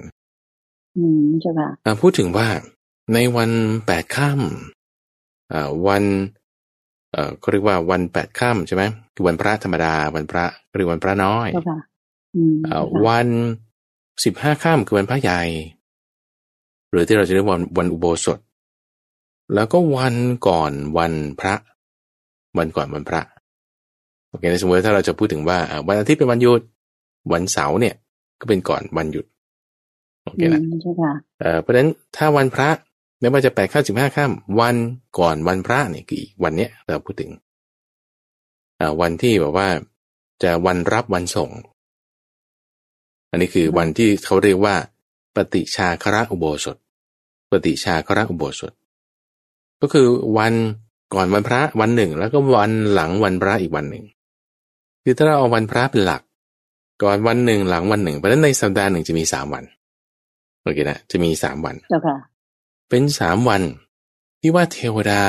[0.96, 1.68] อืมใช่ป่ะ
[2.02, 2.48] พูดถึงว่า
[3.14, 3.50] ในวัน
[3.86, 6.04] แปดค่ำอ่าวัน
[7.14, 8.82] เอ่อเขาเรียกว่าวันแปดค่ำใช่ไหม
[9.14, 10.44] คือวันพระธรรมดา วันพระ
[10.74, 11.48] หรือวันพระน้อย
[12.66, 13.28] อ่าวัน
[14.24, 15.40] สิบห้าค่ำคือวันพระใหญ่
[16.90, 18.38] หรือที่เราจะเรียกวันวันอุโบสถ
[19.54, 20.14] แล้วก็วัน
[20.48, 21.54] ก่อนวันพระ
[22.58, 23.20] วันก่อนวันพระ
[24.28, 26.60] โอเคในสมมติถ้าเราจะพูดถึงว่าวันอาทิตย์เป็นวันหยุด
[27.32, 27.94] วันเสาร์เนี่ย
[28.40, 29.24] ก็เป็นก่อนวันหยุด
[30.24, 31.12] โอเคนะใช่ค่ะ
[31.62, 32.68] เพราะฉะนั้นถ้าวันพระ
[33.20, 34.76] ไม่ว่าจะแปดข้าสิบห้าข้ามวัน
[35.18, 37.30] ก่อนวันพระเนี่ยคือวันเนี้ยเราพูดถึง
[39.00, 39.68] วันที่แบบว่า
[40.42, 41.50] จะวันรับวันส่ง
[43.30, 44.76] อันนี้คือวันที่เขาเรียกว่า
[45.36, 46.76] ปฏิชาคระอุโบสถ
[47.50, 48.72] ปฏิชาคระอุโบสถ
[49.80, 50.06] ก็คือ
[50.38, 50.52] วัน
[51.14, 54.04] ก่อนวันพระวันหนึ่ง แล้วก็วันหลังวันพระอีกวันหนึ่ง
[55.04, 56.22] คือถ้าเราเอาวันพระเป็นหลัก
[57.02, 59.64] ก่อนวันหนึ่งหลังวันหนึ่งเพราะฉะนั้นในสัปดาห์หนึ่งจะมีสามวัน
[60.62, 62.16] โอเคนะจะมีสามวันเจ้าค่ะ
[62.88, 63.62] เป็นสามวัน
[64.40, 65.22] ที่ว่าเทวดา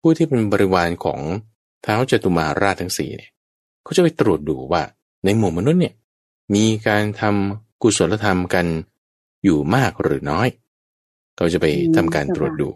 [0.00, 1.20] ผู้ที่เป็นบริวารของ
[1.82, 3.30] เท้าจตุมาราชทั้งสี่เนี่ย
[3.84, 4.82] เขาจะไปตรวจดูว่า
[5.24, 5.94] ในหมู่มนุษย์เนี่ย
[6.54, 8.66] มีการทำกุศลธรรมกัน
[9.44, 10.48] อยู่มากหรือน้อย
[11.36, 12.68] เขาจะไปทำการตรวจดู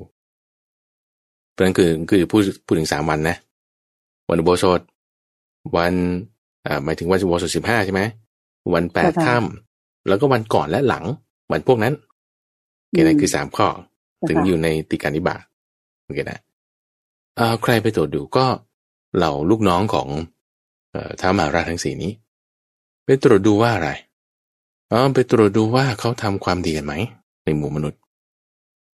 [1.50, 3.37] เพราะนั้นคือคือพูดพูดถึงสามวันนะ
[4.28, 4.80] วันอุโบสถ
[5.76, 5.94] วัน
[6.66, 8.02] อ่าหมายถึงวันอุโบสถสิบห้าใช่ไหม
[8.74, 11.04] วันแปดค่ำแล้วก็วันก่อนและหลัง
[11.50, 11.94] วันพวกนั้น
[12.94, 13.68] เกณฑ์คือสามข้อ
[14.28, 15.42] ถึงอยู่ในติการนิบาต
[16.04, 16.40] โอเคนะ
[17.37, 18.46] เอ่อใครไปตรวจดูก็
[19.16, 20.09] เหล่าลูกน้องของ
[20.90, 22.12] เอ่อท้าวมหาราชทั้งสี่นี้
[23.04, 23.90] ไปตรวจดูว่าอะไร
[24.90, 26.94] อ๋อไปตรวจดูว่าเขาทำความดีกันไหม
[27.44, 28.00] ในหมู่มนุษย์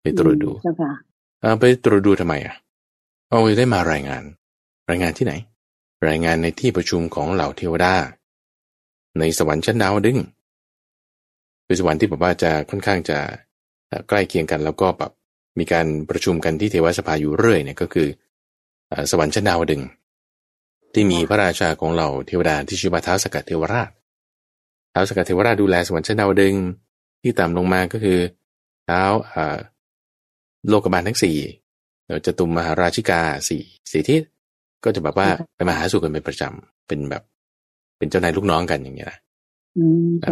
[0.02, 0.50] ไปตรวจดู
[1.42, 2.54] อ่าไปตรวจดูทำไมอะ
[3.28, 4.22] เอาไปได้มารายงาน
[4.90, 5.32] รายงานที่ไหน
[6.08, 7.94] รายงานในที่ประชุมของเหล่าเทวดา
[9.18, 10.18] ในสวรรค์ชั้นดาวดึง
[11.64, 13.18] เป็นสวรรค์ที่แบบว่าจะค่อนข้างจะ
[14.08, 15.12] ใกล้เคียงกันแล้วก็แบบ
[15.58, 18.08] มีการประชุมกันที่เทวสภาอยู่เรื่อยเนี่ยก็คือ
[19.10, 19.82] สวรรค์ชั้นดาวดึง
[20.94, 23.90] ที่มีพระราชาของเราเทวดาที่ชื่อว่าท้าวสกัดเทวราช
[24.92, 26.54] ท้าวสกัดเทวราชดูแลสวรรค์ชั้นดาวดึง
[27.22, 28.18] ที่ต่ำลงมาก็คือ
[28.84, 29.02] เท้า
[30.68, 31.36] โลกบาลทั้งสี่
[32.26, 34.22] จะตุมมหาราชิกาสี่สี่ทิศ
[34.84, 37.22] ก็จะแบบว่าไปมาหาสู่กันเป็นประจำเป็นแบบ
[37.98, 39.16] เป็นเจ้านายลูกน้องกันอย่างเงี้ยนะ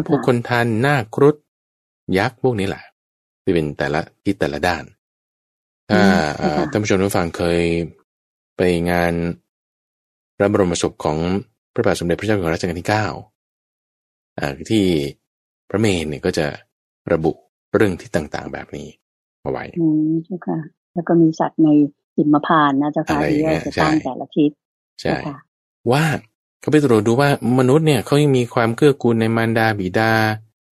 [0.09, 1.37] พวกคนทานหน้าครุฑ
[2.19, 2.83] ยักษ์พวกนี้แหละ
[3.49, 4.85] ที่เป็นแต่ละที่แต่ละด้าน
[5.91, 6.03] ถ้า
[6.71, 7.63] ท่านผู้ชมท่านฟังเคย
[8.57, 9.13] ไปงาน
[10.37, 11.19] พระบรมศพของ
[11.73, 13.07] พระบาทสมเด็จพระเจ้าอยู่หัวรัชกาลที่เก้า
[14.71, 14.85] ที่
[15.71, 16.47] พระเมรุเนี่ยก็จะ
[17.13, 17.33] ระบุ
[17.75, 18.89] เรื่องที่ต่างๆแบบนี้
[19.45, 20.59] มาไว้อืมเจ้าค่ะ
[20.95, 21.69] แล้วก็มีสัตว์ใน
[22.17, 24.51] หิมพานนะเจ้าค่ะที่จะตั้งแต่ละทิศ
[25.01, 25.17] ใช่
[25.93, 26.05] ว่า
[26.61, 30.13] เขาไปตรวจดูว่ามนุษย์เนี่ยเขายังมีความเกื้อกูลในมารดาบิดา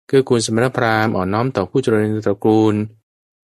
[0.06, 2.74] เกื้อกูลสมณพราหมณ์อ่อนน้อมต่อผู้เจริญตระกูล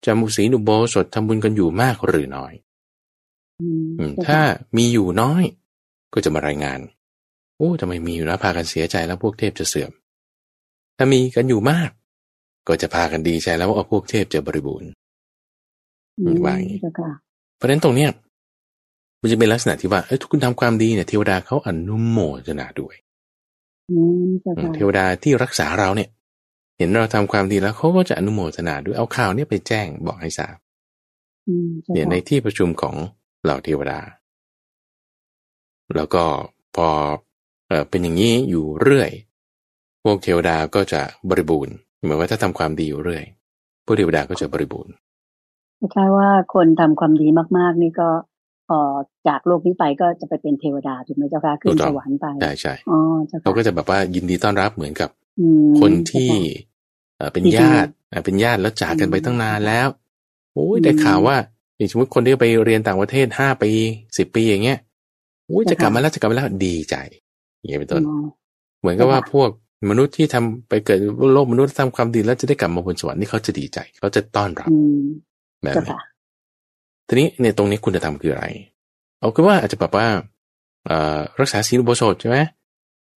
[0.06, 2.54] จำมุสีนุโบสดทำบุญกันอยู่มากหรือน้อย
[4.26, 4.40] ถ้า
[4.78, 5.44] มีอยู่น้อย
[6.14, 6.80] ก็จะมารายงาน
[7.58, 9.92] โอ้ทำไมมีอยู่แล้วพากันเสียใจแล้วพวกเทพจะเสื่อม
[10.98, 11.90] ถ้ามีกันอยู่มาก
[12.68, 14.90] ก็จะพากันดีใจแล้วว่าพวกเทพจะบริบูรณ์
[16.46, 16.80] ว่าอย่างนี้
[17.56, 18.12] เพราะฉะนั้นตรงเนี้ย
[19.22, 22.96] มันจะเป็นลักษณะที่ว่าเอ้ยทุกคนทำความดีเนี่ยเทวดาเขาอนุโมทนาด้วย
[24.76, 26.10] เทวดาที่รักษาเราเนี่ย
[26.78, 30.56] เห็นเราทำความดีแล้วเขาก็จะอนุโมทนาด้วยเอาข่าวนี้ไปแจ้งบอกให้ทราบ
[31.94, 32.96] เนี่ยในที่ประชุมของ
[33.44, 34.00] เหล่าเทวดา
[35.96, 36.24] แล้วก็
[36.76, 36.88] พอ
[37.68, 39.12] เออเป็นอย่างนี้อยู่เรื่อย
[40.04, 43.24] พวกเทวดาก็จะบริบูรณ์หมายว่าถ้าทำความดีอยู่เรื่อย
[43.86, 44.94] พวกเทวดาก็จะบริบูรณ์
[45.94, 48.10] คล้ายว่าคนทำความดีมากๆ นี่ก็
[48.68, 48.80] พอ
[49.28, 53.00] จากโลกนี้ไปก็จะไปเป็นเทวดาถูกไหมเจ้าค่ะขึ้นสวรรค์ไปใช่ใช่อ๋อ
[53.44, 55.10] เขาก็จะแบบว่ายินดีต้อนรับเหมือนกับ
[55.80, 56.32] คนที่
[57.18, 59.88] เอ่อเป็นญาติอะเป็นญาติแล้วจากกันไปตั้งนานแล้ว
[60.54, 61.36] โอ้ยได้ข่าวว่า
[61.78, 63.72] อย่างสมมติคนที่ไปเรียนต่างประเทศห้าปี
[64.18, 64.80] สิบปีอย่างเงี้ย
[65.48, 66.96] โอ้ยจะกลับมาแล้วจะกลับมาแล้วดีใจ
[67.60, 68.04] อย่างเงี้ยเป็นต้น
[68.80, 69.50] เหมือนกับว่าพวก
[69.90, 71.00] มนุษย์ที่ทำไปเกิด
[71.34, 75.06] โลกมนุษย์ทำความดีแล้วจะได้กลับมาบนสวรรค์นี่เขาจะดีใจ เขาจะต้อนรับอืม
[75.62, 76.02] แบบเจ้านี้ค่ะ
[77.08, 78.46] ทีนี้ในตรงนี้คุณธรรมคืออะไร
[79.20, 80.08] เอาคือว่าอาจจะแบบว่า
[80.86, 82.38] เอ่อรักษาศีลอุโบสถใช่ไหม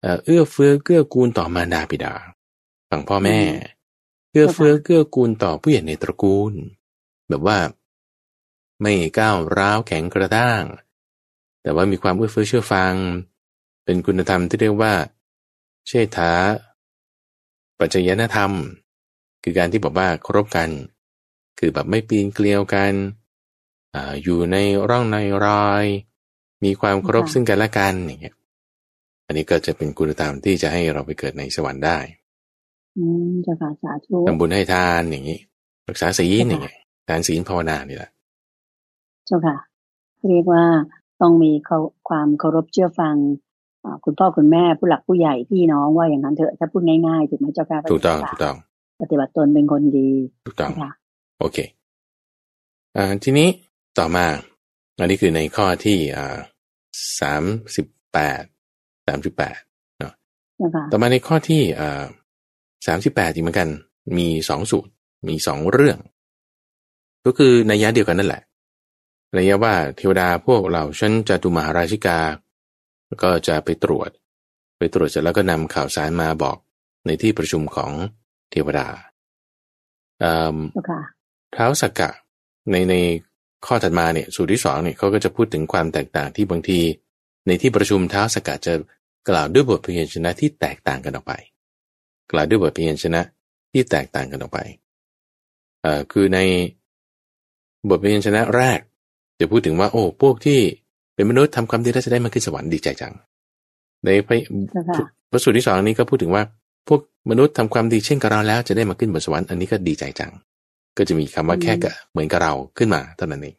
[0.02, 2.14] เอ่อเอื้อเฟื้อเกื้อกูลต่อมารดาบิดา
[2.88, 3.40] ฝั่งพ่อแม่
[4.30, 6.52] เอื้อเฟื้อเกื้อกูลต่อผู้ใหญ่ในตระกูล
[7.28, 7.58] แบบว่า
[8.80, 10.62] ไม่ก้าวร้าวแข็งกระด้าง
[11.62, 12.94] แต่ว่ามีความเอื้อเฟื้อเชื่อฟัง
[13.84, 14.94] เป็นคุณธรรมที่เรียกว่า
[15.86, 16.32] เชษฐา
[17.78, 18.52] ปัจจยนธรรม
[19.42, 20.70] คือการที่บอกว่าเคารพกัน
[21.58, 22.92] คือแบบไม่ปีนเกลียวกัน
[23.94, 24.56] อาอยู่ใน
[24.88, 25.84] ร่องในรอย
[26.64, 28.36] มีความเคารพค่ะซึ่งกันและกันอย่างเงี้ย
[29.28, 31.98] อันนี้ก็จะเป็นคุณธรรมที่จะให้เราไปเกิดในสวรรค์ได้
[32.98, 35.38] อืมเจ้าค่ะสาธุทำบุญให้ทานอย่างนี้
[35.88, 36.76] รักษาศีลค่ะอย่างเงี้ย
[37.08, 38.10] ทานศีลภาวนานี่แหละ
[39.26, 39.56] เจ้าค่ะ
[40.28, 40.64] เรียกว่า
[41.20, 43.16] ต้องมีเขาความเคารพเชื่อฟัง
[43.84, 48.56] อ่าคุณพ่อคุณแม่ผู้หลักผู้ใหญ่พี่น้องว่าอย่างนั้นเถอะถ้าพูดง่ายๆถูกไหมเจ้าค่ะถูกต้องพระถูกต้อง
[49.00, 50.10] ปฏิบัติตนเป็นคนดี
[50.46, 50.90] ถูกต้องค่ะ
[51.40, 51.58] โอเค
[52.96, 53.48] อ่าทีนี้
[53.98, 54.26] ต่อมา
[54.98, 56.38] อันนี้คือในข้อที่อ่า
[57.20, 57.44] สาม
[57.76, 58.42] สิบแปด
[59.08, 59.58] สามสิบแปด
[59.96, 62.04] เจ้าค่ะต่อมาในข้อที่อ่า
[62.86, 63.68] สามสิบแปดอีกเหมือนกัน
[64.18, 64.90] มีสองสูตร
[65.28, 65.98] มีสองเรื่อง
[67.26, 68.42] ก็คือในยะเดียวกันนั่นแหละ
[69.38, 72.18] ระยะว่าเทวดาพวกเราชั้นจตุมหาราชิกา
[73.22, 74.10] ก็จะไปตรวจ
[74.78, 76.56] ไปตรวจเสร็จแล้วก็นำข่าวสารมาบอก
[77.06, 77.92] ในที่ประชุมของ
[78.50, 78.86] เทวดา
[80.22, 81.00] อืมเจ้าค่ะ
[81.52, 82.10] เท้าสักกะ
[82.70, 82.94] ในใน
[83.66, 86.80] ข้อถัดมาเนี่ยสูตรที่สองเนี่ยเขาก็จะพูดถึงความแตกต่างที่บางที
[87.46, 88.72] ในที่ประชุมเท้าสักกะจะ
[89.28, 91.32] กล่าวด้วยบทพยัญชนะที่แตกต่างกันออกไป
[92.32, 93.20] กล่าวด้วยบทพยัญชนะ
[93.72, 94.60] ที่แตกต่างกันออกไป
[95.82, 96.38] เอ่อคือใน
[97.88, 98.78] บทพยัญชนะแรก
[99.40, 100.60] จะพูดถึงว่าโอ้พวกที่
[101.14, 103.14] เป็นมนุษย์ทำความดีแล้วจะได้มาขึ้นสวรรค์ดีใจจัง
[104.04, 104.36] ในพระ
[104.72, 105.00] เจ้าค่ะ
[105.30, 106.42] พระสูตรที่สองนี้ก็พูดถึงว่า
[106.88, 107.00] พวก
[107.30, 110.32] มนุษย์ทำความดีเช่นกับเราแล้วจะได้มาขึ้นบนสวรรค์อันนี้ก็ดีใจจัง
[110.96, 113.56] ก็จะมีคำว่าแค่กับเหมือนกับเราขึ้นมาเท่านั้นเอง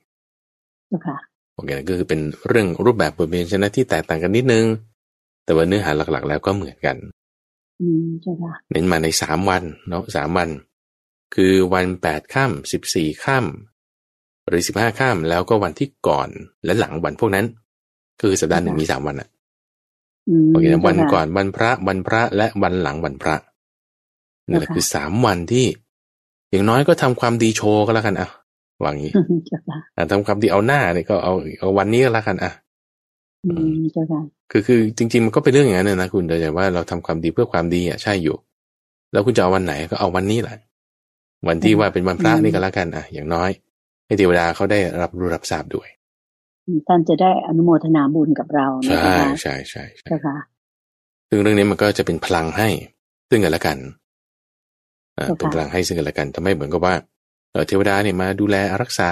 [0.88, 1.18] เจ้าค่ะ
[1.54, 4.66] โอเคก็คือเป็นเรื่องรูปแบบบทเพลงชนะที่แตกต่างกันนิดนึง
[5.50, 6.98] แต่ว่าเนื้อหาหลักๆ แล้วก็เหมือนกัน
[7.82, 10.50] อืมเจ้าค่ะเน้นมาในสามวันเนาะสามวัน
[11.36, 16.30] คือวันแปดค่ำสิบสี่ค่ำหรือสิบห้าค่ำแล้วก็วันที่ก่อน
[16.66, 17.46] และหลังวันพวกนั้น
[18.22, 19.30] คือสัปดาห์หนึ่งมีสามวันอะ
[20.30, 23.36] อืมโอเคนะวันเจ้าค่ะก่อนวันพระวันพระและวันหลังวันพระ
[24.48, 25.66] นี่แหละเจ้าค่ะคือสามวันที่
[26.52, 28.30] อย่างน้อยก็ทำความดีโชว์ก็แล้วกันอะ
[28.84, 29.12] วางี้
[29.48, 32.52] เจ้าค่ะอะทำความดีเอาหน้าเนี่ยก็เอาเอาวันนี้ก็แล้วกันอะ
[33.46, 38.36] อืมเจ้าค่ะ คือคือจริง ๆ มันก็เป็นเรื่องอย่างนั้นนะนะคุณโดยแต่ว่าเราทำความดีเพื่อความดีอะใช่อยู่
[39.12, 40.58] แล้วคุณจะเอาวันไหนก็เอาวันนี้แหละ
[41.48, 43.50] วันที่ว่าเป็นวันพระอืมนี่ก็แล้วกันอะ อย่างน้อย
[44.06, 45.88] ให้เทวดาเขาได้รับรู้รับทราบด้วย
[46.88, 50.36] ท่านจะได้อนุโมทนาบุญกับเรานะใช่เจ้าค่ะใช่ใช่ใช่เจ้าค่ะ
[51.30, 52.70] ซึ่งเรื่องนี้มันก็จะเป็นพลังให้
[53.30, 53.78] ซึ่งกันและกัน
[55.18, 56.96] อ่าเจ้าค่ะเป็นพลังให้ซึ่งกันและกันทำให้เหมือนกับว่า
[57.52, 59.12] เอ่อเทวดาเนี่ยมาดูแลรักษา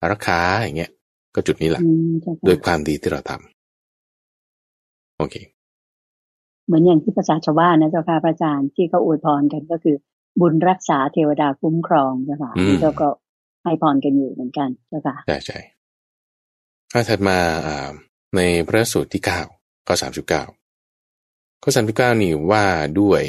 [0.00, 0.90] อารักขาอย่างเงี้ย
[1.34, 3.55] ก็จุดนี้แหละอืมเจ้าด้วยค่ะความดีที่เราทำ
[5.18, 5.36] โอเค
[6.66, 9.96] เหมือนอย่างที่ภาษาชาวบ้านนะเจ้าค่ะพระอาจารย์ที่เขาอวยพรกันก็คือ
[10.40, 13.08] บุญรักษาเทวดาคุ้มครองเจ้าค่ะอืมที่เราก็
[13.64, 15.58] ให้พรกันอยู่เหมือนกันเจ้าค่ะใช่ใช่
[16.92, 17.90] ข้าถัดมาอ่า
[18.36, 19.40] ในพระสูตรที่เก้า
[19.86, 20.42] ข้อสามสิบเก้า
[21.62, 22.64] ข้อสามสิบเก้านี่ว่า
[23.00, 23.22] ด้วย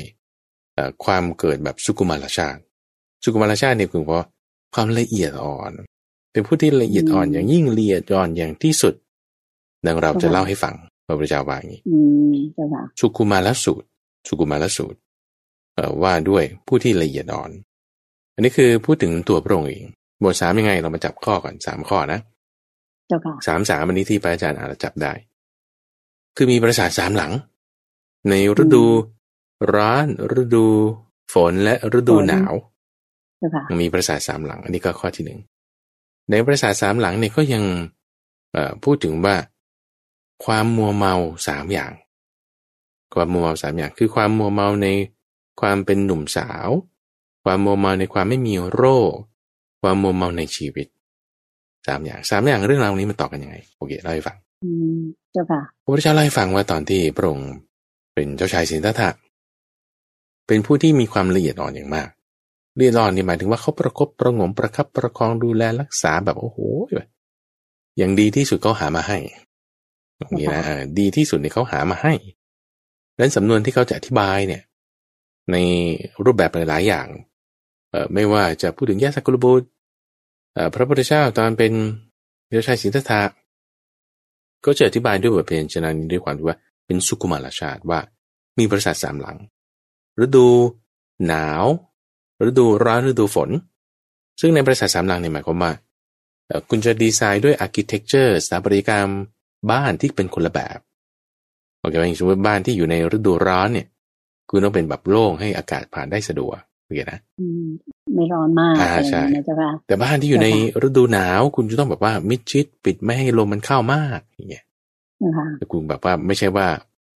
[0.73, 2.62] เอ่อความเกิดแบบสุกุมารชาติ
[3.23, 4.26] สุกุมารชาติเนี่ยคือเพราะ
[4.73, 5.71] ความละเอียดอ่อน
[6.32, 8.93] เป็นผู้ที่ละเอียดอ่อนอืมอย่างยิ่งละเอียดอ่อนอย่างที่สุด
[9.86, 10.76] ดังเราจะค่ะเล่าให้ฟัง
[11.08, 11.98] พระพุทธเจ้าว่าอย่างนี้อื
[12.32, 13.88] มเจ้าค่ะสุกุมารสูตร
[14.28, 15.00] สุกุมารสูตร
[15.76, 17.52] เอ่อว่าด้วยผู้ที่ละเอียดอ่อน
[18.34, 19.86] อันนี้คือพูดถึงตัวพระองค์เอง
[20.24, 22.20] บทสามยังไงเรามาจับข้อก่อนสามข้อนะ
[23.08, 25.13] เจ้าค่ะสามสามอันนี้ที่พระอาจารย์อาจจะจับได้
[26.36, 27.32] คือมีปราสาทสามหลัง
[28.30, 28.86] ในฤดู
[29.74, 30.06] ร้อน
[30.41, 30.65] ฤดู
[31.34, 32.54] ฝนและฤดูฝนหนาว
[33.39, 35.39] เจ้าค่ะมีปราสาทสามหลัง อันนี้ก็ข้อที่หนึ่ง
[36.30, 37.63] ในปราสาทสามหลังเนี่ยก็ยัง
[38.54, 39.36] เอ่อพูดถึงว่า
[40.45, 41.13] ความมัวเมา
[41.47, 41.91] สามอย่าง
[43.13, 44.88] ความมัวเมาสามอย่าง คือความมัวเมาใน
[45.62, 46.69] ความเป็นหนุ่มสาว
[47.43, 49.13] ความมัวเมาในความไม่มีโรค
[49.82, 50.88] ความมัวเมาในชีวิต
[51.88, 55.02] สามอย่างสามอย่างเรื่องราวนี้มันต่อกันยังไงโอเคเล่าให้ฟังอืม
[55.34, 57.52] เจ้าค่ะพระพุทธเจ้าเล่าให้ฟังว่าตอนที่พระองค์
[58.13, 59.10] เป็นเจ้าชายสินธัตถะ
[60.47, 62.10] เป็นผู้ที่มีความละเอียดอ่อนอย่างมาก
[62.78, 66.60] ละเอียดอ่อนนี่หมายถึงว่าเขาประคบประหงมประคับประคองดูแลรักษาแบบโอ้โห
[66.95, 67.10] แบบ
[67.97, 69.17] อย่างดีที่สุดเขาหามาให้
[70.19, 70.63] ตรงนี้นะ
[70.99, 72.13] ดีที่สุดเนี่ยเขาหามาให้
[73.13, 74.63] ดังนั้นสำนวนที่เขาจะอธิบายเนี่ย
[75.51, 75.56] ใน
[76.23, 77.08] รูปแบบหลาย ๆ อย่าง
[77.91, 79.67] เอ่อไม่ว่าจะพูดถึงยาสักกุลบุตร
[80.53, 81.73] เอ่อพระพุทธเจ้าตอนเป็น
[82.47, 83.21] เดชายสิทธัตถะ
[84.65, 87.99] ก็จะอธิบายด้วยบทเพลงชนะนี้ด้วยความที่ว่าเป็นสุกุมารชาติว่า
[88.58, 89.38] มีปราสาทสามหลัง
[90.23, 90.47] ฤดู
[91.27, 91.65] หนาว
[92.49, 93.49] ฤดูร้อนฤดูฝน
[94.39, 95.71] ซึ่งในปราสาทสามหลังเนี่ยหมายความว่า
[96.69, 99.10] คุณจะดีไซน์ด้วย architecture สถาปัตยกรรม
[99.72, 100.80] บ้านที่เป็นคนละแบบ
[101.80, 103.88] โอเคไหมอย่างสมมติบ้านที่อยู่ในฤดูร้อนเนี่ย
[104.50, 107.67] คุณต้องเป็นแบบโล่งให้อากาศผ่านได้สะดวกโอเคนะอืม
[108.15, 110.48] ไม่ร้อนมากอ่าใช่อะไรอย่างเงี้ยนะเจ้าค่ะแต่บ้านที่อยู่ใน
[110.88, 114.63] ฤดูหนาว คุณจะต้องแบบว่ามิดชิดปิดไม่ให้ลมมันเข้ามากอย่างเงี้ย
[115.20, 116.67] เจ้าค่ะแต่คุณแบบว่าไม่ใช่ว่า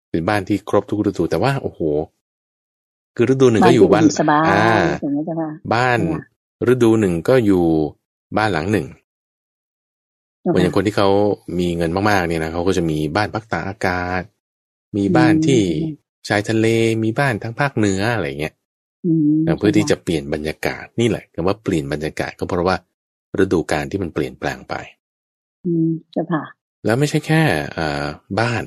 [0.09, 1.79] เป็นบ้านที่ครบทุกฤดู แต่ว่าโอ้โห
[3.15, 4.67] คือฤดูหนึ่งก็อยู่บ้านที่สบายอ่า
[5.01, 6.23] ถูกไหมเจ้าค่ะบ้านค่ะ
[6.71, 7.63] ฤดูหนึ่งก็อยู่
[8.37, 8.87] บ้านหลังหนึ่ง
[10.41, 11.09] เจ้าเหมือนอย่างคค่ะนที่เขา
[11.59, 14.23] มีเงินมากๆเนี่ยนะเขาก็จะมีบ้านพักตากอากาศ
[14.97, 15.61] มีบ้านที่
[16.27, 16.67] ชายทะเล
[17.03, 18.55] มีบ้านทั้งภาคเหนืออะไรเงี้ย
[19.05, 19.13] อื
[19.45, 22.77] มเพื่อที่จะเปลี่ยนบรรยากาศนี่แหละคำว่าเปลี่ยนบรรยากาศก็เพราะว่า
[23.39, 24.75] ฤดูกาลที่มันเปลี่ยนแปลงไป
[25.63, 26.43] อืมเจ้าค่ะ
[26.85, 27.41] แล้วไม่ใช่แค่
[27.77, 28.05] อ่า
[28.39, 28.63] บ้าน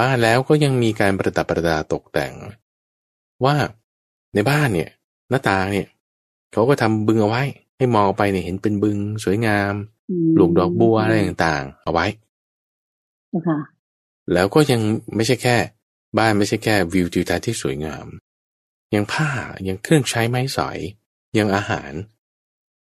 [0.00, 2.34] บ้านแล้วก็ยังมีการประดับประดาตกแต่ง
[3.44, 3.56] ว่า
[4.34, 4.90] ในบ้านเนี่ย
[5.30, 5.86] หน้าต่างเนี่ย
[6.52, 7.42] เขาก็ทำบึงเอาไว้
[7.82, 9.72] ให้มองออกไปเนี่ยเห็นเป็นบึงสวยงาม
[10.10, 12.06] อืมปลูกดอกบัวอะไรต่างๆ เอาไว้
[13.28, 13.58] เจ้าค่ะ
[14.32, 14.80] แล้วก็ยัง
[15.16, 15.56] ไม่ใช่แค่
[16.18, 18.06] บ้านไม่ใช่แค่วิวทิวทัศน์ที่สวยงาม
[18.94, 19.28] ยังผ้า
[19.68, 20.78] ยังเครื่องใช้ไม้สอย
[21.38, 21.92] ยังอาหาร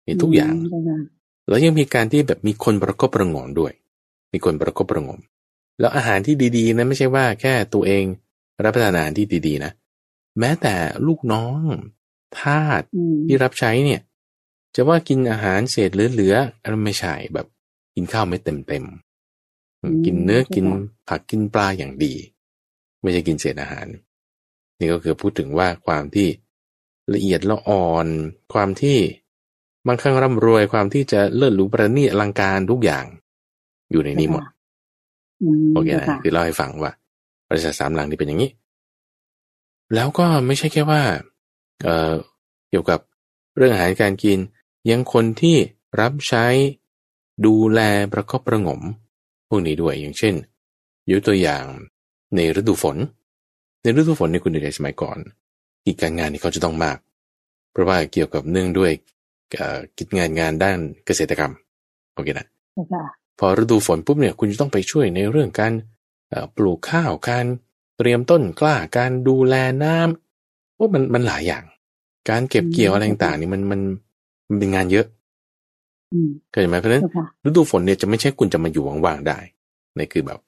[0.06, 1.00] นี่ทุกอย่างเจ้าค่ะ
[1.50, 3.74] แล้วยังมีการที่แบบมีคนประกบประหงมด้วย
[4.34, 5.20] มีคนประกบประหงม
[5.80, 8.04] แล้วอาหารที่ดีๆนะไม่ใช่ว่าแค่ตัวเอง
[8.64, 9.72] รับประทานอาหารที่ดีๆนะ
[10.40, 10.76] แม้แต่
[11.08, 11.62] ลูกน้อง
[12.40, 14.02] ทาสอืมที่รับใช้เนี่ย
[14.76, 17.48] จะว่ากินอาหารเศษเหลือๆอันนั้นไม่ใช่แบบ
[17.96, 20.66] กินข้าวไม่เต็มๆอืมกินเนื้อกิน
[21.08, 22.14] ผักกินปลาอย่างดี
[23.02, 23.88] ไม่ใช่กินเศษอาหาร
[24.80, 26.28] นี่ก็คือพูดถึงว่าความที่
[27.14, 28.08] ละเอียดละอ่อน
[28.54, 28.98] ความที่
[29.88, 33.06] มั่งคั่งร่ำรวยความที่จะเลิศหรูประณีตอลังการทุกอย่าง
[33.92, 34.44] อยู่ในนี้หมด
[35.42, 36.92] อืมโอเคเจ้านะค่ะคือเล่าให้ฟังว่า
[37.50, 38.52] บริษัทสามหลังนี่เป็นอย่างนี้
[39.96, 41.02] แล้วก็ไม่ใช่แค่ว่า
[41.84, 42.14] เอ่อ
[42.70, 43.00] เกี่ยวกับ
[43.58, 44.38] เรื่องอาหารการกิน
[44.90, 45.58] ยังคนที่
[46.02, 46.46] รับใช้
[47.46, 47.80] ดูแล
[48.14, 48.82] ประคบประหงม
[49.50, 50.36] พวกนี้ด้วยอย่างเช่น
[51.10, 51.64] ยกตัวอย่าง
[52.36, 52.98] ในฤดูฝน
[53.82, 55.18] ในฤดูฝนในคุณเด็กๆสมัยก่อน
[55.86, 56.98] กิจการงานนี่เขาจะต้องมาก
[57.72, 58.92] เพราะว่าเกี่ยวกับเนื่องด้วย
[59.58, 61.54] เอ่อกิจงานงานด้านเกษตรกรรม
[62.14, 63.04] โอเคนะเจ้าค่ะ
[63.40, 65.74] พอฤดูฝนปุ๊บเนี่ยคุณจะต้องไปช่วยในเรื่องการ
[66.30, 67.46] เอ่อปลูกข้าวการ
[67.98, 71.64] เตรียมต้นกล้าการดูแลน้ำว่ามันมันหลายอย่าง
[72.30, 73.82] การเก็บเกี่ยวอะไรต่างๆนี่มันมัน
[74.50, 75.06] มันเป็นงานเยอะ
[76.14, 79.40] อืมเข้าใจไหมเพราะฉะนั้นเจ้าค่ะฤดูฝนเนี่ยจะไม่ใช่คุณจะมาอยู่ว่างๆได้
[79.98, 80.40] นี่คือแบบ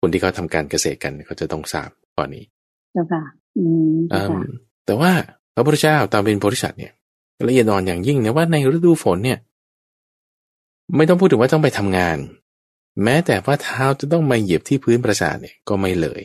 [0.00, 2.44] คนที่เขาทำการเกษตรกันเขาจะต้องทราบข้อนี้
[2.92, 3.22] เจ้าค่ะ
[3.58, 4.44] อืมอืเจ้าค่ะม
[4.86, 5.12] แต่ว่า
[5.54, 6.92] พระพุทธเจ้าตามเป็นโพธิสัตว์เนี่ย
[7.48, 9.38] ละเอียดอ่อนอย่างยิ่งนะว่าในฤดูฝนเนี่ย
[10.96, 12.18] ไม่ต้องพูดถึงว่าต้องไปทำงาน
[13.02, 16.22] แม้แต่ว่าเท้าจะต้องมาเหยียบที่พื้นปราสาทเนี่ยก็ไม่เลย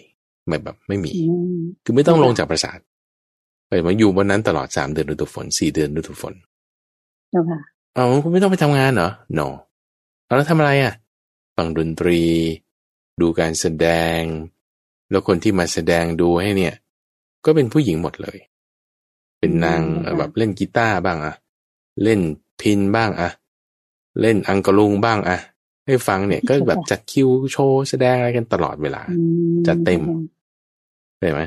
[0.47, 1.19] ไม่แบบไม่มีอื
[1.57, 2.79] มคือไม่ต้องลงจากปราสาท
[3.67, 7.59] ไปมาอยู่บนนั้นตลอดสามเดือนฤดูฝนสี่เดือนฤดูฝนเจ้าค่ะ
[7.95, 9.47] เอาคุณไม่ต้องไปทำงานเหรอ no
[10.25, 10.93] เอาแล้วทำอะไรอะ
[11.55, 12.21] ฟังดนตรี
[13.21, 13.87] ดูการแสด
[14.19, 14.21] ง
[15.09, 16.73] แล้วคนที่มาแสดงดูให้เนี่ย
[17.45, 18.37] ก็เป็นผู้หญิงหมดเลย
[19.39, 21.35] เป็นนางเอ่อแบบเล่นกีตาร์บ้างอะ
[22.03, 22.19] เล่น
[22.61, 23.29] พินบ้างอะ
[24.21, 25.37] เล่นอังกะลุงบ้างอะ
[25.85, 29.15] ให้ฟังเนี่ยก็แบบจัดคิวโชว์แสดงอะไรกันตลอดเวลาอื
[29.53, 30.01] มจัดเต็ม
[31.19, 31.41] ใช่ไหม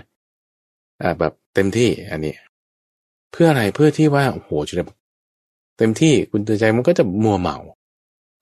[1.03, 2.35] อ่าแบบเต็มที่อันนี้
[3.33, 4.99] เพื่ออะไรเพื่อที่ว่าโอ้โหจะได้แบบ
[5.81, 7.57] เต็มที่คุณตื่นใจมันก็จะมัวเมา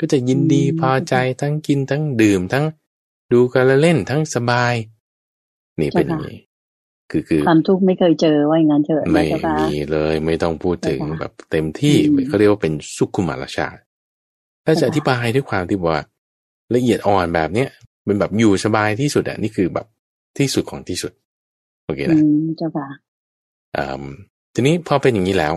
[0.01, 2.65] ก็จะยินดีพอใจทั้งกินทั้งดื่มทั้ง
[3.33, 4.75] ดูการละเล่นทั้งสบาย
[5.81, 6.39] นี่เป็นอย่างนี้
[7.11, 13.81] คือคือความทุกข์ไม่เคยเจอว่าอย่างนั้นเถอะไม่นะเจ้าค่ะมีเลยไม่ต้องพูดถึงเจ้าค่ะแบบเต็มที่อืมเขาเรียกว่าเป็นสุขุมารชาติ
[14.65, 15.99] ถ้าจะเจ้าอค่ะธิบายด้วยความที่ว่า
[16.75, 17.69] ละเอียดอ่อนแบบเนี้ย
[18.05, 19.87] เป็นแบบอยู่สบายที่สุดอะนี่คือแบบ
[20.39, 21.13] ที่สุดของที่สุด
[21.85, 22.89] โอเคอืนะมเจ้าค่ะ
[23.77, 24.05] อืม
[24.55, 25.55] ทีนี้พอเป็นอย่างนี้แล้ว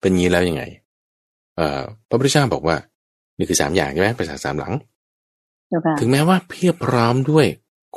[0.00, 0.62] เป็นอย่างนี้แล้วยังไง
[1.56, 2.76] เอ่อพระพุทธเจ้าบอกว่า
[3.38, 4.74] นี่คือสามอย่างใช่ไหมภาษาทสามหลัง
[5.68, 7.46] เจ้าค่ะถึงแม้ว่าเพียบพร้อมด้วย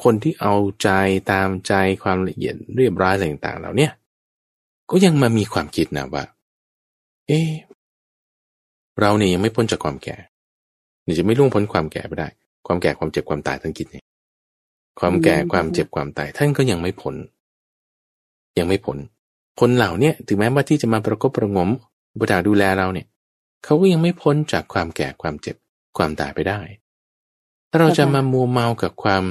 [0.04, 0.90] คนที่เอาใจ
[1.32, 3.92] ตามใจความละเอียดเรียบร้อยอะไรต่างๆเหล่าเนี้ย
[4.90, 6.24] ก็ยังมามีความคิดนะว่า
[7.28, 7.50] เอ๊ะ
[9.00, 10.16] เราเนี่ยยังไม่พ้นจากความแก่
[11.06, 12.28] นี่จะไม่ล่วงพ้นความแก่ไปได้
[12.68, 14.06] ความแก่ความเจ็บความตายทั้งกิจเนี่ย
[15.00, 17.16] ความแก่ความเจ็บความตายท่านก็ยังไม่พ้น
[18.60, 18.98] ยังไม่พ้น
[19.60, 21.70] คนเหล่าเนี้ยถึงแม้ว่าที่จะมาประกบประหงม
[22.14, 23.08] อุปถาดูแลเราเนี่ย
[23.64, 25.56] เขาก็ยังไม่พ้นจากความแก่ความเจ็บ
[25.98, 26.60] ความตายไปได้
[27.70, 29.24] ถ้าเราจะมามัวเมากับความ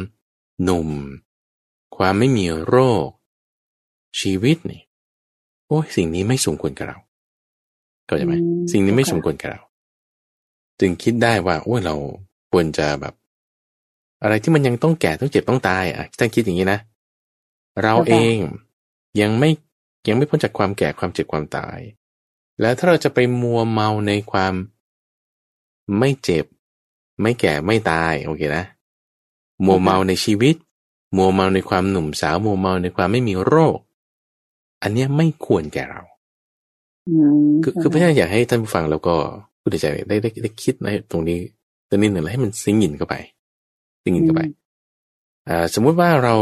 [0.63, 0.89] หนุ่ม
[1.97, 3.07] ความไม่มีโรค
[4.21, 4.83] ชีวิตนี่
[5.67, 6.99] โอ้ยสิ่งนี้ไม่สมควรกับเรา
[8.09, 9.61] ก็ใช่ไหมอืมสิ่งนี้ไม่ค่ะสมควรกับเรา
[10.81, 11.95] จึงคิดได้ว่าโอ้ยเรา
[12.51, 13.15] ควรจะแบบ
[14.23, 16.79] อะไรที่มันยังต้องแก่ต้องเจ็บต้องตายอะท่านคิดอย่างนี้นะ
[17.83, 18.37] เราเอง
[19.21, 19.51] ยังไม่
[20.09, 21.79] ยังไม่พ้นจากความแก่ความเจ็บความตาย
[22.61, 24.55] แล้วถ้าเราจะไปมัวเมาในความ
[25.99, 26.45] ไม่เจ็บ
[27.21, 28.65] ไม่แก่ไม่ตายโอเคนะ
[29.65, 30.57] มัวเมาในชีวิต
[31.17, 33.79] มัวเมาในความหนุ่มสาว มัวเมาในความไม่มีโรค
[34.83, 36.03] อันเนี้ยไม่ควรแก่เรา
[37.09, 37.17] อื
[37.55, 39.15] มคือคือพระเจ้าอยากให้ท่านผู้ฟังแล้วก็
[39.61, 41.39] ผู้ใดใจได้ได้ได้คิดในตรงนี้
[41.89, 43.15] ตัวนี้หนึ่งแล้วให้มันซิงยินเข้าไป
[44.03, 44.43] ซิงยินเข้าไป
[45.49, 46.35] อ่าสมมุติว่าเรา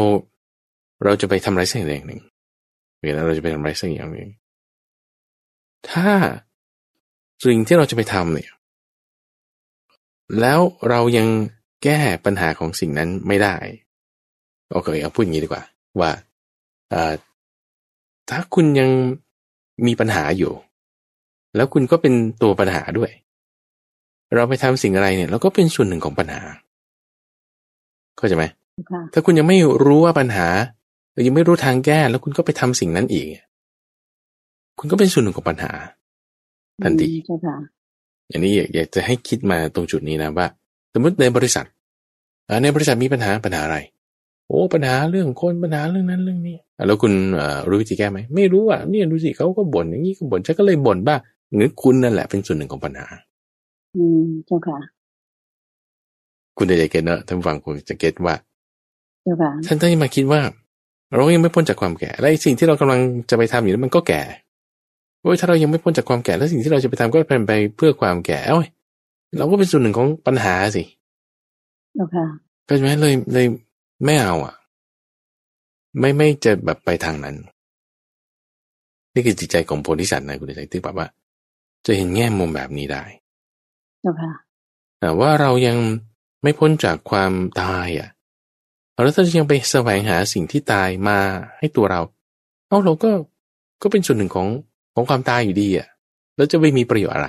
[1.05, 2.20] เราจะไปทำอะไรสักอย่างหนึ่ง
[3.01, 4.29] เวลาเราจะไปทำอะไรสักอย่างหนึ่ง
[5.90, 6.10] ถ้า
[7.44, 8.50] สิ่งที่เราจะไปทำเนี่ย
[10.40, 11.28] แล้วเรายัง
[11.84, 13.56] แก้ปัญหาของสิ่งนั้นไม่ได้
[14.72, 15.62] โอเคเอาพูดอย่างนี้ดีกว่า
[16.00, 16.10] ว่า
[16.92, 17.12] อ่า
[18.30, 18.90] ถ้าคุณยัง
[19.86, 20.52] มีปัญหาอยู่
[21.56, 23.10] แล้วคุณก็เป็นตัวปัญหาด้วย
[24.34, 26.42] เราไปทำสิ่งอะไรเนี่ยเราก็เป็นส่วนหนึ่งของปัญหา
[28.16, 28.44] เข้าใจไหม
[28.90, 30.48] ค่ะถ้าคุณยังไม่รู้ว่าปัญหา
[31.12, 33.26] หรือยังไม่รู้ทางแก้แล้วคุณก็ไปทำสิ่งนั้นอีก
[34.80, 35.72] คุณก็เป็นส่วนหนึ่งของปัญหา
[36.82, 37.56] ทันทีอืมเจ้าค่ะ
[38.30, 40.46] อันนี้อยากอยากจะให้คิดมาตรงจุดนี้นะว่า
[40.94, 41.66] สมมติในบริษัท
[42.48, 43.78] อ่าในบริษัทมีปัญหาปัญหาอะไร
[44.48, 51.20] โอ้ปัญหาเรื่องคนปัญหาเรื่องนั้นเรื่องนี้อะแล้วคุณเอ่อรู้วิธีแก้ไหมไม่รู้อะเนี่ยดูสิเขาก็บ่นอย่างนี้ก็บ่นฉันก็เลยบ่นบ้าง
[51.54, 53.06] หรือคุณนั่นแหละเป็นส่วนหนึ่งของปัญหา
[53.96, 54.78] อืมเจ้าค่ะ
[56.56, 58.34] คุณจะเก็ตเนอะท่านผู้ฟังคงจะเก็ตว่า
[59.22, 60.40] เจ้าค่ะท่านต้องมาคิดว่า
[61.14, 64.22] เรายังไม่พ้นจากความแก่และไอ้สิ่งที่เรากำลังจะไปทำอยู่นั้นมันก็แก่
[65.22, 68.66] โอ้ยถ้าเรายังไม่พ้นจากความแก่แล้วสิ่งที่เราจะไปทำก็เป็นไปเพื่อความแก่ เอ้ย
[69.38, 70.83] เราก็เป็นส่วนหนึ่งของปัญหาสิ
[71.94, 72.26] เจ้าค่ะ
[72.68, 73.46] ก็ใช่ไหมเลยเลย
[74.04, 74.54] ไม่เอาอะ
[75.98, 77.37] ไม่ไม่จะแบบไปทางนั้น
[79.14, 81.06] นี่คือจิตใจของโพธิสัตว์นะคุณใจที่แบบว่า
[81.87, 83.04] จะเห็นแง่มุมแบบนี้ได้
[84.00, 84.33] เจ้าค่ะ
[85.00, 85.78] แต่ว่าเรายัง
[86.42, 88.09] ไม่พ้นจากความตายอะ
[89.02, 91.18] แล้วถ้ายังไปแสวงหาสิ่งที่ตายมา
[91.59, 92.00] ให้ตัวเรา
[92.68, 93.11] เอ้าเราก็
[93.83, 94.48] ก็เป็นส่วนหนึ่งของ
[94.94, 95.88] ของความตายอยู่ดีอะ
[96.37, 97.29] แล้วจะไม่มีประโยชน์อะไร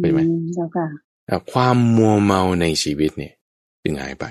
[0.00, 0.86] เป็นไหมอืเจ้าค่ะ
[1.28, 3.34] อะความมัวเมาในชีวิตเนี่ย
[3.82, 4.24] จึงหายไป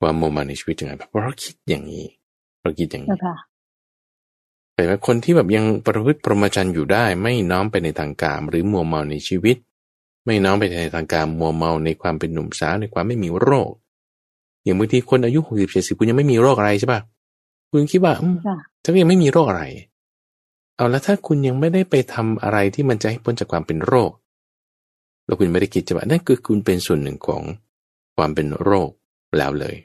[0.00, 2.06] ความมัวเมาในชีวิตจึงหายไปเพราะเราคิดอย่างนี้
[2.62, 3.36] เราคิดอย่างเจ้านี้ค่ะ
[4.74, 9.56] แต่ว่าคนที่แบบยังประพฤติพรหมจรรย์อยู่ได้ ไม่น้อมไปในทางกามหรือมัวเมาในชีวิต
[10.26, 13.70] ไม่น้อมไปในทางการมัวเมาในความเป็นหนุ่มสาวในความไม่มีโรค
[14.64, 17.00] อย่างบางทีคนอายุหกสิบเจ็ดสิบคุณยังไม่มีโรคอะไรใช่ปะ
[17.70, 19.62] คุณคิดว่าอืมค่ะถ้ายังไม่มีโรคอะไร
[20.76, 24.12] เอาแล้วถ้าคุณยังไม่ได้ไปทำอะไรที่มันจะให้พ้นจากความเป็นโรค
[25.26, 27.42] แล้วคุณไม่ได้คิดจะว่านั่นคือคุณเป็นส่วนหนึ่งของ
[28.16, 28.90] ความเป็นโรค
[29.38, 29.76] แล้วเลย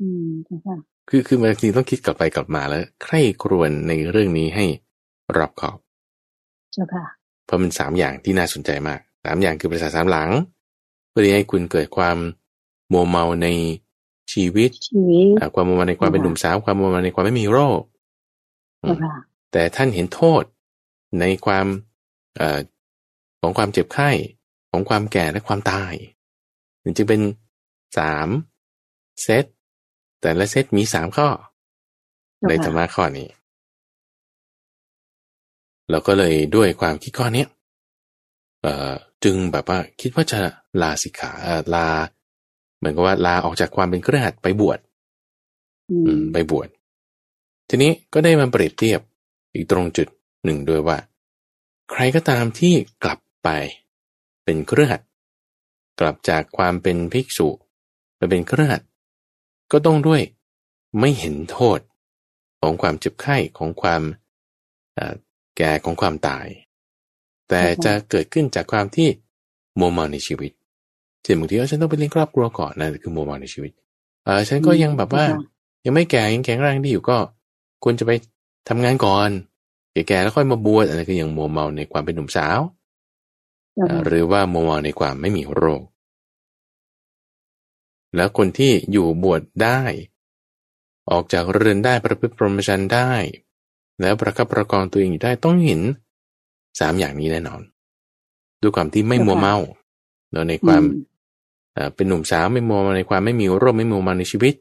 [0.00, 0.76] อืมเจ้าค่ะ
[1.08, 4.66] คือคือบางทีต้องคิดกลับไปกลับมาแล้ว ใคร่ครวญในเรื่องนี้ให้
[5.36, 5.78] รอบคอบ
[6.72, 7.04] เจ้าค่ะ
[7.44, 10.30] เพราะมันสามอย่างที่น่าสนใจมากสามอย่างคือประสาทสามหลัง
[11.08, 12.18] เพื่อที่ให้คุณเกิดความ
[12.92, 13.48] มัวเมาใน
[14.32, 17.82] ชีวิตชีวิตอ่าความมัวเมาในความเป็นหนุ่มสาวความมัวเมาในความไม่มีโรค
[18.84, 19.12] เจ้าค่ะ
[19.52, 20.44] แต่ท่านเห็นโทษ
[21.20, 21.66] ในความ
[22.36, 22.58] เอ่อ
[23.40, 24.10] ของความเจ็บไข้
[24.70, 25.94] ของความแก่และความตาย
[26.96, 27.20] จึงเป็น
[27.98, 28.28] สาม
[29.22, 29.44] เซต
[30.20, 31.28] แต่ละเซตมีสามข้อ
[32.38, 33.28] เจ้าในค่ะธรรมะข้อนี้
[35.90, 37.48] เราก็เลยด้วยความคิดข้อเนี้ย
[38.62, 38.92] เอ่อ
[39.24, 40.40] จึงแบบว่าคิดว่าจะ
[40.82, 41.88] ลาสิกขาเอ่อลา
[42.78, 44.78] เหมือนกับว่าลาออกจากความเป็นเครือขัดไปบวช
[45.90, 46.68] อือืมมไปบวช
[47.68, 49.00] ทีนี้ก็ได้มาเปรียบเทียบ
[49.54, 50.08] อีกตรงจุด
[50.44, 50.98] หนึ่งด้วยว่า
[51.90, 53.48] ใครก็ตามที่กลับไป
[54.44, 55.02] เป็นเครือขัด
[56.00, 57.48] กลับจากความเป็นภิกษุ
[58.16, 58.82] ไปเป็นเครือขัด
[59.72, 60.22] ก็ต้องด้วย
[61.00, 61.78] ไม่เห็นโทษ
[62.60, 64.02] ของความเจ็บไข้ของความ
[64.94, 65.14] เอ่อ
[65.56, 66.46] แก่ของความตาย
[67.48, 69.08] แต่จะเกิดขึ้นจากความที่
[69.76, 70.52] โมวเมาในชีวิต
[71.22, 73.72] เช่นบางทีเออฉันต้องไปเลี้ยงครอบครัวก่อนนั่นคือโมวเมาในชีวิต
[74.24, 75.24] เออฉันก็ยังแบบว่า
[75.84, 77.16] ยังไม่แก่ยังแข็งแรงดีอยู่ก็
[77.84, 78.12] ควรจะไป
[78.68, 79.30] ทำงานก่อน
[79.92, 82.60] แก่ๆแล้วค่อยมาบวชอะไรก็ยังมัวเมาในความเป็นหนุ่มสาว
[83.74, 85.82] เจ้าเอ่อค่ะหรือว่ามัวเมาในความไม่มีโรค
[88.16, 89.80] แล้วคนที่อยู่บวชได้
[91.10, 93.12] ออกจากเรือนได้ประพฤติพรหมจรรย์ได้
[94.00, 95.80] แล้วประคับประคองตัวเองอยู่ได้ต้องเห็น
[96.80, 97.62] สามอย่างนี้แน่นอน
[98.60, 99.56] ด้วยความที่ไม่มัวเมา
[100.30, 100.92] เนอะในความอืม
[101.74, 104.54] เอ่อเป็นหนุ่มสาวไม่มัวเมาในความไม่มีโรคไม่มัวเมาในชีวิต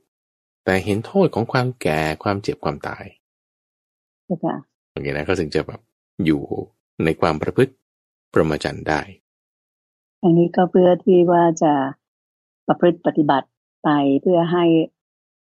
[0.65, 3.05] แต่เห็นโทษของความแก่ความเจ็บความตาย
[5.01, 5.81] เจ้าค่ะโอเคนะก็ถึงจะแบบ
[6.25, 6.41] อยู่
[7.03, 7.73] ในความประพฤติ
[8.31, 9.01] พรหมจรรย์ได้
[10.23, 11.73] อันนี้ก็เพื่อที่ว่าจะ
[12.67, 13.47] ประพฤติปฏิบัติ
[13.83, 13.89] ไป
[14.21, 14.65] เพื่อให้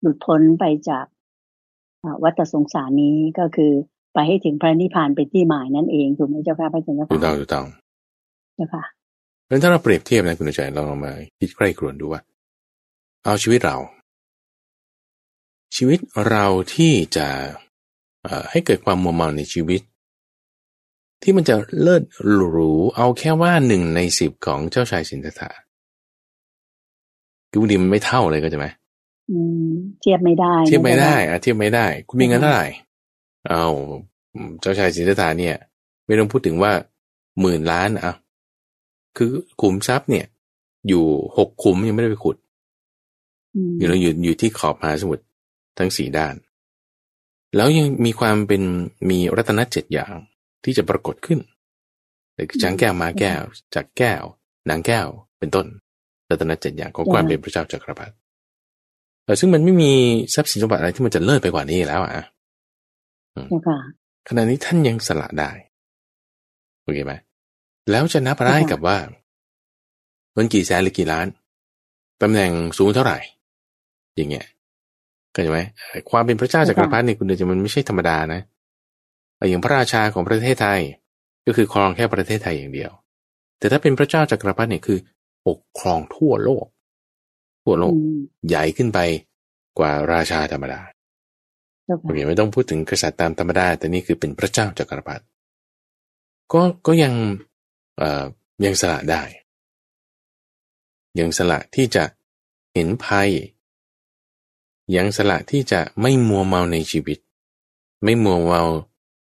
[0.01, 1.05] หลุดพ้นไปจาก
[2.23, 3.71] วัฏสงสารนี้ก็คือ
[4.13, 7.65] ไปให้ถึงพระนิพพานเป็นที่หมายนั่นเองถูกไหมเจ้าค่ะพระอาจารย์เจ้าค่ะถูกต้องถูกต้อง
[8.55, 8.83] เจ้าค่ะ
[9.45, 12.21] เพราะถ้าเราเปรียบเทียบนะคุณใจเรามาคิดใกล้ครวนดูว่า
[13.25, 13.77] เอาชีวิตเรา
[15.75, 15.99] ชีวิต
[16.29, 16.45] เรา
[16.75, 17.27] ที่จะ
[18.51, 19.81] ให้เกิดความมัวเมาในชีวิต
[21.21, 25.49] ที่มันจะเลิศหรูเอาแค่ว่าหนึ่งในสิบของเจ้าชายสินธัตถะ
[27.49, 28.67] คือบางทีมันไม่เท่าเลยก็จะไหม
[30.01, 32.67] เทียบไม่ได้ เทียบไม่ได้อะเทียบไม่ได้ คุณมีเงินเท่าไหร่
[33.49, 33.65] เอา
[34.61, 35.55] เจ้าชายสินธัตถะเนี่ย
[36.05, 36.71] ไม่ต้องพูดถึงว่า
[37.41, 38.13] หมื่นล้านอะ
[39.17, 40.25] คือขุมทรัพย์เนี่ย
[40.87, 41.05] อยู่
[41.37, 42.37] หกขุมยังไม่ได้ไปขุด
[43.77, 45.23] อยู่เราอยู่อยู่ที่ขอบมหาสมุทร
[45.77, 46.33] ทั้งสี่ด้าน
[47.55, 48.63] แล้วยังมีความเป็น
[49.09, 50.13] มีรัตนเจ็ดอย่าง
[50.63, 51.39] ที่จะปรากฏขึ้น
[52.61, 53.41] จางแก้วมาแก้ว
[53.75, 54.23] จากแก้ว
[54.69, 55.07] นางแก้ว
[55.39, 55.65] เป็นต้น
[56.29, 58.13] รัตนเจ็ดอย่างของความเป็นพระเจ้าจักรพรรดิ
[59.25, 59.91] แต่ซึ่งมันไม่มี
[60.33, 62.25] ทรัพย์สินสมบัติอะไรที่มันจะเลิศไปกว่านี้แล้วอะ
[64.27, 65.51] ขณะนี้ท่านยังสละได้
[66.83, 67.13] โอเคไหม
[67.91, 68.97] แล้วจะนับได้กับว่า
[70.33, 71.27] เงินกี่แสนหรือกี่ล้าน
[72.21, 73.17] ตำแหน่งสูงเท่าไหร่
[74.15, 74.45] อย่างเงี้ย
[75.39, 75.61] ก็ใช่ไหม
[76.11, 78.41] ความเป็นพระเจ้าจักรพรรดิเนี่ยคุณเดชมันไม่ใช่ธรรมดานะ
[79.49, 80.81] อย่างพระราชาของประเทศไทย
[81.45, 82.91] ก็คือครองแค่ประเทศไทยอย่างเดียว
[83.59, 84.99] แต่ถ้าเป็นพระเจ้าจักรพรรดิเนี่ยคือ
[85.47, 86.65] ปกครองทั่วโลก
[87.63, 87.95] ทั่วโลก
[88.47, 88.99] ใหญ่ขึ้นไป
[89.79, 90.79] กว่าราชาธรรมดา
[92.03, 95.23] โอเคไม่ต้องพูดถึงกษัตริย์ตามธรรมดา แต่นี่คือเป็นพระเจ้าจักรพรรดิ
[96.53, 97.13] ก็ก็ยัง
[97.97, 98.25] เอ่อ
[98.65, 99.21] ยังสละได้
[101.19, 102.03] ยังสละที่จะ
[102.73, 103.29] เห็นภัย
[104.95, 107.17] ยังสละที่จะไม่มัวเมาในชีวิต
[108.03, 108.63] ไม่มัวเมา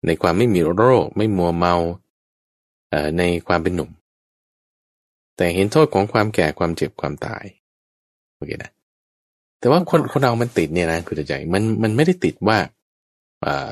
[0.06, 1.76] ในความไม่มีโรค ไม่มัวเมา
[2.90, 3.90] เอ่อในความเป็นหนุ่ม
[5.36, 7.46] แต่เห็นโทษของความแก่ความเจ็บความตาย
[8.36, 8.72] โอเคนะ
[9.60, 12.58] แต่ว่าคนคนเรามันติดเนี่ยนะคุณใจมันมันไม่ได้ติดว่า
[13.46, 13.70] อ่า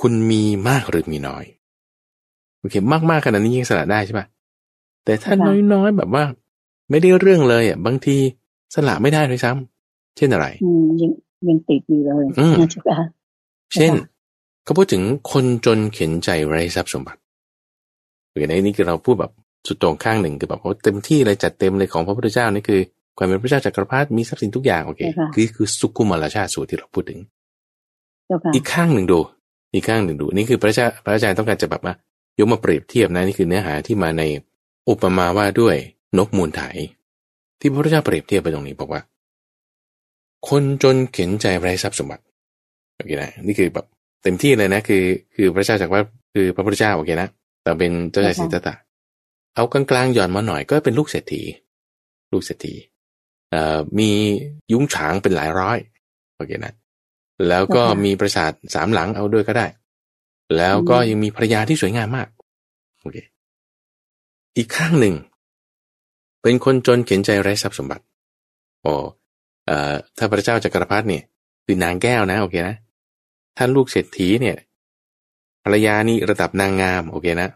[0.00, 1.44] คุณมีมากหรือมีน้อย
[2.58, 4.26] โอเคมากมากขนาดนี้ยังสละได้ใช่ปะ
[5.04, 5.32] แต่ถ้า
[5.72, 6.24] น้อยๆแบบว่า
[6.90, 8.16] ไม่ได้เรื่องเลยอะบางที
[8.74, 9.69] สละไม่ได้ด้วยซ้ำ
[10.16, 11.10] เช่นอะไรอืมยัง
[11.48, 12.26] ยังติดอยู่เลย
[12.60, 12.96] นะจ๊ะ
[13.74, 13.92] เช่น
[14.64, 15.02] เขาพูดถึง
[15.32, 17.20] คนจนเข็นใจไร้ทรัพย์สมบัติ
[18.32, 19.32] หรือในนี้คือเราพูดแบบ
[19.66, 22.80] สุดตรงข้างหนึ่งคือแบบว่าเต็มที่เลยจัดเต็มเลยของพระพุทธเจ้านี่คือ
[23.16, 25.00] ความเป็นพระเจ้าจักรพรรดิมีทรัพย์สินทุกอย่างโอเค
[25.34, 27.20] คือคือสุกุมารชาติสูตรที่เราพูดถึง
[28.54, 29.18] อีกข้างหนึ่งดู
[29.74, 31.94] อีกข้างหนึ่งดู นี่คือพระเจ้าพระอาจารย์ต้องการจะแบบว่า
[32.38, 34.22] ยกมาเปรียบเทียบนะนี่คือเนื้อหาที่มาใน
[34.88, 35.76] อุปมาว่าด้วย
[36.18, 36.62] นกมูลไถ
[37.60, 39.00] ที่พระพุทธเจ้าเปรียบเทียบไปตรงนี้บอกว่า
[40.48, 42.22] คนจนเข็นใจไร้ทรัพย์สมบัติ
[42.96, 43.86] โอเคนะนี่คือแบบ
[44.22, 46.02] เต็มที่เลยนะ คือ คือพระเจ้าจากว่า
[46.34, 47.28] คือพระพุทธเจ้าโอเคนะ
[47.62, 48.74] แต่เป็นเจ้าชายสิทธัตถะ
[49.54, 51.42] เอากลางๆหย่อนมาหน่อยก็เป็นลูกเศรษฐี
[52.32, 52.74] ลูกเศรษฐี
[53.50, 54.10] เอ่อมี
[54.72, 55.78] ยุ้งฉางเป็นหลายร้อย
[56.36, 56.74] โอเคนะ
[57.48, 59.66] แล้วก็มีปราสาทสามหลังเอาด้วยก็ได้
[60.56, 62.28] แล้วก็ยังมีภรรยาที่สวยงามมาก
[63.00, 63.16] โอเค
[64.56, 65.14] อีกข้างหนึ่ง
[66.42, 68.04] เป็นคนจนเข็นใจไร้ทรัพย์สมบัติ
[68.82, 69.04] โอ้เอ่อ
[70.18, 71.22] ถ้าพระเจ้าจักรพรรดิเนี่ย
[71.64, 72.76] คือนางแก้วนะโอเคนะ
[73.56, 74.56] ท่านลูกเศรษฐีเนี่ย
[75.64, 77.48] ภรรยานี่ระดับนางงามโอเคนะ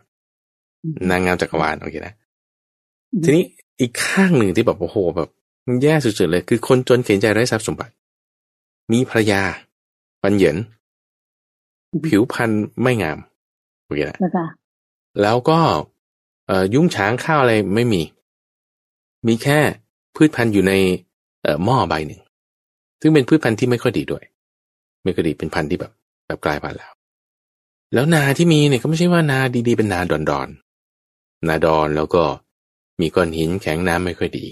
[1.10, 2.14] นางงามจักรวาลโอเคนะ
[3.24, 3.44] ทีนี้
[3.80, 5.28] อีกข้างหนึ่งที่แบบโอ้โหแบบ
[5.66, 7.92] มันแย่สุดๆเลย คือคนจนเข็นใจไร้ทรัพย์สมบัติ
[8.92, 9.42] มีภรรยา
[10.22, 10.56] ปัญเหยิน
[12.06, 12.50] ผิวพรรณ
[12.82, 13.18] ไม่งาม
[13.84, 14.18] โอเคนะ
[15.22, 15.60] แล้วก็
[16.46, 18.02] เอ่อยุ้งฉางข้าวอะไรไม่มี
[19.26, 19.58] มีแค่
[20.14, 21.13] พืชพันธุ์อยู่ในเอ่อ
[21.64, 22.20] หม้อใบหนึ่ง
[23.00, 24.24] ซึ่งเป็นพืชพันธุ์ที่ไม่ค่อยดีด้วย
[25.04, 25.92] ไม่ค่อยดีเป็นพันธุ์ที่แบบ
[26.26, 26.92] แบบกลายพันธุ์แล้ว
[27.94, 29.38] แล้วนาที่มีเนี่ยก็ไม่ใช่ว่านา
[29.68, 30.48] ดีๆเป็นนาดอนดอน
[31.48, 32.22] นาดอนแล้วก็
[33.00, 34.46] มีก้อนหินแข็งน้ำไม่ค่อยดี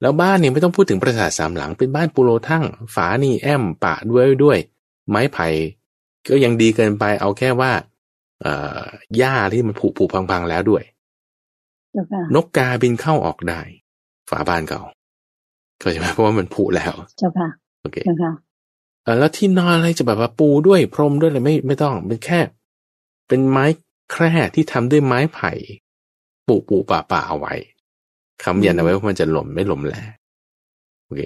[0.00, 2.64] แล้วบ้านเนี่ยไม่ต้องพูดถึงปราสาทสามหลังเป็นบ้านปูโรทั้ง
[2.94, 4.58] ฝานี่แอมปะด้วยด้วย
[5.08, 5.46] ไม้ไผ่
[6.28, 7.72] ก็ยังดีเกินไปเอาแค่ว่า
[8.40, 8.82] เอ่อ
[9.16, 10.82] หญ้าที่มันผุผุพังๆแล้วด้วย
[12.34, 13.60] นกกาบินเข้าออกได้
[14.30, 14.82] ฝาบ้านเก่า
[15.80, 17.48] เข้าใจไหมเพราะว่ามันผุแล้ว เจ้าค่ะ
[17.82, 18.32] โอเคเจ้าค่ะ
[19.18, 22.40] แล้วที่นอนอะไรจะแบบว่าปูด้วยพรมด้วยอะไรไม่ไม่ต้องเป็นแค่
[23.28, 23.64] เป็นไม้
[24.10, 25.50] แคร่ที่ทำด้วยไม้ไผ่
[26.46, 27.54] ปูปูป่าป่าเอาไว้
[28.42, 30.02] คำยันเอาไว้ว่ามันจะหล่มไม่หล่มแหละ
[31.04, 31.22] โอเค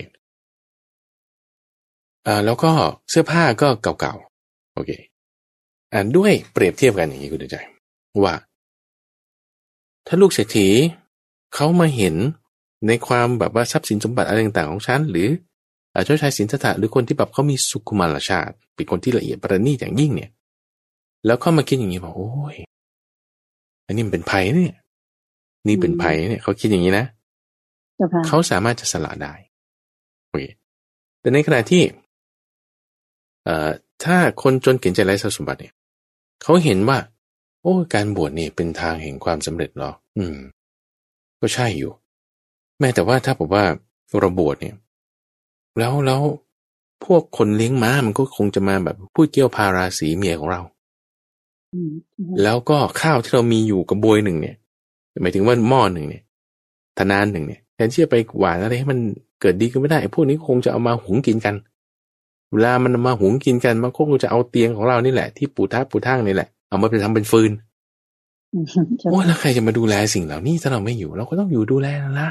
[2.26, 2.70] อ่าแล้วก็
[3.10, 4.14] เสื้อผ้าก็เก่า
[4.74, 4.90] โอเค
[5.92, 7.56] อ่านด้วยเปรียบเทียบกันอย่างนี้คุณใจ
[8.24, 8.34] ว่า
[10.06, 10.68] ถ้าลูกเศรษฐี
[11.54, 12.14] เขามาเห็น
[12.86, 15.28] ในความแบบว่าทรัพย์สินสมบัติอะไรต่างๆของฉันหรือ
[16.04, 20.30] เจ้าชายสินธัตถะหรือคนที่แบบเขามีสุขุมารชาติเป็นคนที่ละเอียดประณีตอย่างยิ่งเนี่ย
[21.26, 22.56] แล้วเขามาคิดอย่างนี้บอกโอ้ย
[23.86, 24.76] อันนี้มันเป็นภัยเนี่ย
[25.68, 27.06] นี่เป็นภัยเนี่ยเขาคิดอย่างนี้นะ
[28.26, 29.34] เขาสามารถจะสละได้
[30.26, 30.44] โอเค
[31.20, 31.82] แต่ในขณะที่
[33.44, 33.70] เอ่อ
[34.04, 35.74] ถ้าคนจนเขียนใจไร้ทรัพย์สมบัติเนี่ย
[36.42, 36.98] เขาเห็นว่า
[37.62, 40.36] โอ้การบวชนี่เป็นทางแห่งความสำเร็จหรอ อืม
[41.40, 41.92] ก็ใช่อยู่
[42.80, 43.64] แม้แต่ว่าถ้าบอกว่า
[44.20, 44.74] เราบวชเนี่ย
[45.78, 46.20] แล้วแล้ว
[47.04, 50.60] พวกคนเลี้ยงม้ามันก็คงจะมาแบบพูดเกี่ยวพาราสีเมียของเรา
[51.74, 51.92] อืม
[52.42, 54.56] แล้วก็ข้าวที่เรามีอยู่กับบวยหนึ่งเนี่ย
[55.22, 56.22] หมายถึงว่าหม้อหนึ่งเนี่ย
[56.98, 58.98] ธนานหนึ่งเนี่ยแทนที่จะไปหวานอะไรให้มัน
[59.40, 61.54] เกิดดีก็ไม่ได้ไอ้พวกนี้คงจะเอามาหุงกินกัน
[62.52, 67.50] เวลามันมาหุงกินกันมันคงจะเอาเตียงของเรานี่แหละที่ปูท้าปูทั้งนี่แหละเอามาไปทำเป็นฟืน
[68.52, 72.28] อืมใช่โอ้ยแล้วใครจะมาดูแลสิ่งเหล่านี้ถ้าเราไม่อยู่ เราก็ต้องอยู่ดูแลนั่นละ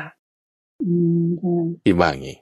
[0.86, 1.53] อืมใช่
[1.86, 2.38] คิดว่าอย่างนี้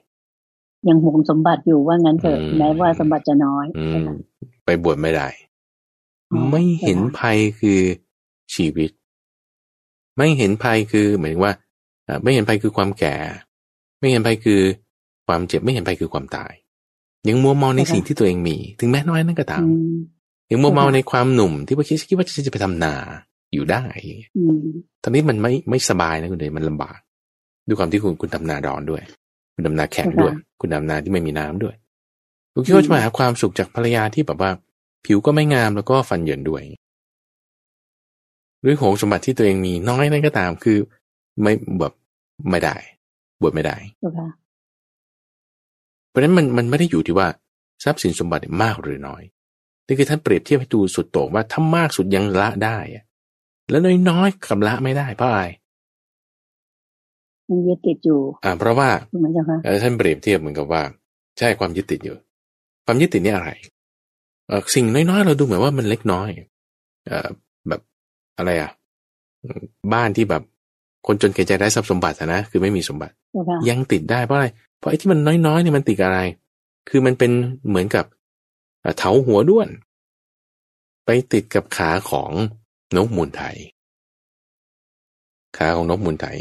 [0.88, 4.10] ยังหวงสมบัติอยู่ว่างั้นเถอะอืมแม้ว่าสมบัติจะน้อยอืใช่มไหม
[4.64, 5.28] ไปบวชไม่ได้
[6.30, 7.80] อ๋อไม่เห็นใช่ค่ะภัยคือ
[8.54, 8.90] ชีวิต
[10.16, 11.52] ไม่เห็นภัยคือหมายถึงว่า
[12.08, 13.16] อ่าไม่เห็นภัยคือความแก่
[14.00, 14.60] ไม่เห็นภัยคือ
[15.26, 16.52] ความเจ็บไม่เห็นภัยคือความตาย
[17.28, 19.94] ยังมัวมองในสิ่งที่ตัวเองมี ถึงแม้น้อยนั่นก็ตามอืม
[20.50, 22.94] ยังมัวเมาค่ะในความหนุ่ม ที่ว่าคิดคิดว่าจะจะไปทำนา
[23.54, 23.82] อยู่ได้
[24.36, 24.60] อืม
[25.02, 26.98] ตอนนี้มันไม่ไม่สบายนะคุณเดยมันลำบาก
[27.66, 29.02] ด้วยความที่คุณคุณทำนาดอนด้วย
[29.54, 31.74] คุณทำนาแข็งด้วย คุณทำนาที่ไม่มีน้ำด้วย
[32.52, 34.50] คุณคิดว่าจะมาหาความสุขจากภรรยาที่แบบว่า
[35.06, 36.62] ผิวก็ไม่งามแล้วก็ฟันเหยินด้วย
[38.60, 40.78] หรือโหงสมบัติที่ตัวเองมีน้อยนั่นก็ตามคือ
[41.42, 41.92] ไม่แบบ
[42.50, 42.76] ไม่ได้
[43.40, 44.28] บวชไม่ได้เจ้าค่ะ
[46.08, 47.28] เพราะฉะนั้นมันมันไม่ได้อยู่ที่ว่า
[47.84, 49.22] ทรัพย์สินสมบัติมากหรือน้อย
[49.86, 53.04] นี่คือท่านเปรียบเทียบให้ดูสุดโต่งว่าถ้ามากสุดยังละได้อะ
[53.70, 55.44] แล้วน้อยๆกับละไม่ได้เพราะอะไร
[57.52, 60.82] ยังยึดติดอยู่ อ่า เพราะว่าถูกไหมเจ้าค่ะเอ่อท่านเปรียบเทียบเหมือนกับว่า
[61.38, 62.16] ใช่ความยึดติดอยู่
[62.86, 63.50] ความยึดติดนี่อะไร
[64.48, 66.28] เออสิ่งน้อยๆเราดูเหมือนว่ามันเล็กน้อย
[67.06, 67.28] เอ่อ
[67.68, 67.80] แบบ
[68.38, 68.70] อะไรอะ
[69.42, 70.42] อืมบ้านที่แบบ
[71.06, 74.46] คนจนเกรงใจได้ทรัพย์สมบัติอะนะคือไม่มีสมบัติเจ้าค่ะยังติดได้เพราะอะไร
[74.78, 76.22] เพราะไอ้ที่มันน้อยๆเนี่ยมันติดกับอะไร
[76.88, 77.30] คือมันเป็น
[77.68, 78.04] เหมือนกับ
[78.82, 79.68] เอ่อเถาหัวด้วน
[81.06, 82.30] ไปติดกับขาของ
[82.96, 83.56] นกมูลไทย
[85.56, 86.38] ขาของนกมูลไทย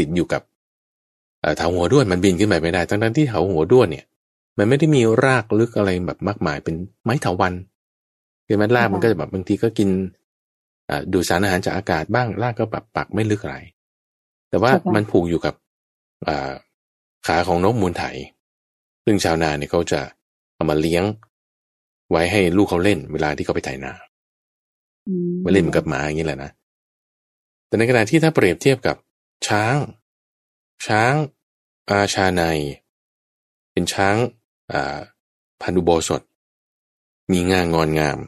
[0.00, 0.42] ติดอยู่กับ
[1.40, 4.06] เอ่อเถาหัวด้วนมันบินขึ้นไปไม่ได้ ทั้งๆที่เถาหัวด้วนเนี่ย
[4.58, 7.54] มันไม่ได้มีรากลึกอะไรแบบมากมายเป็นไม้เถาวัน
[8.46, 9.88] คือมันรากมันก็จะแบบบางทีก็กิน
[10.90, 13.56] อ่าดูดสารอาหารจากอากาศบ้างรากก็แบบปักไม่ลึกอะไร
[14.50, 15.54] แต่ว่ามันผูกอยู่กับ
[16.28, 16.52] อ่า
[17.26, 18.04] ขาของนกมูลไถ
[19.04, 20.00] ซึ่งชาวนาเนี่ยเขาจะ
[20.54, 21.04] เอามาเลี้ยง
[22.10, 23.92] ไว้ให้ลูกเขาเล่น เวลาที่เขาไปไถนา
[25.08, 26.50] อืมมาเล่นเหมือนกับหมาอย่างนี้แหละนะ
[27.66, 28.96] แต่ในขณะที่ถ้าเปรียบเทียบกับ
[29.46, 29.76] ช้าง
[30.86, 31.12] ช้าง
[31.90, 32.42] อาชาใน
[33.72, 34.16] เป็นช้าง
[35.60, 36.22] พันธุโบสถ
[37.32, 38.18] มีงางอนงาม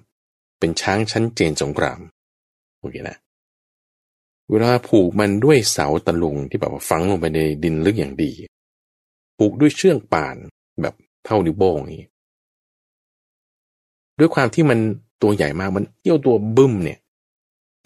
[0.58, 2.00] เป็นช้างชั้นเจนสงคราม
[2.78, 3.16] โอเคนะ
[4.50, 8.30] เวลาผูกมันด้วยเสาตะลุงที่แบบว่าฝังลงไปในดินลึกอย่างดี
[9.38, 10.36] ผูกด้วยเชือกป่าน
[10.82, 10.94] แบบ
[11.24, 12.02] เท่านิ้วโป้งองนี้
[14.18, 14.78] ด้วยความที่มัน
[15.22, 16.98] ตัวใหญ่มากมันเที่ยวตัวบึ้มเนี่ย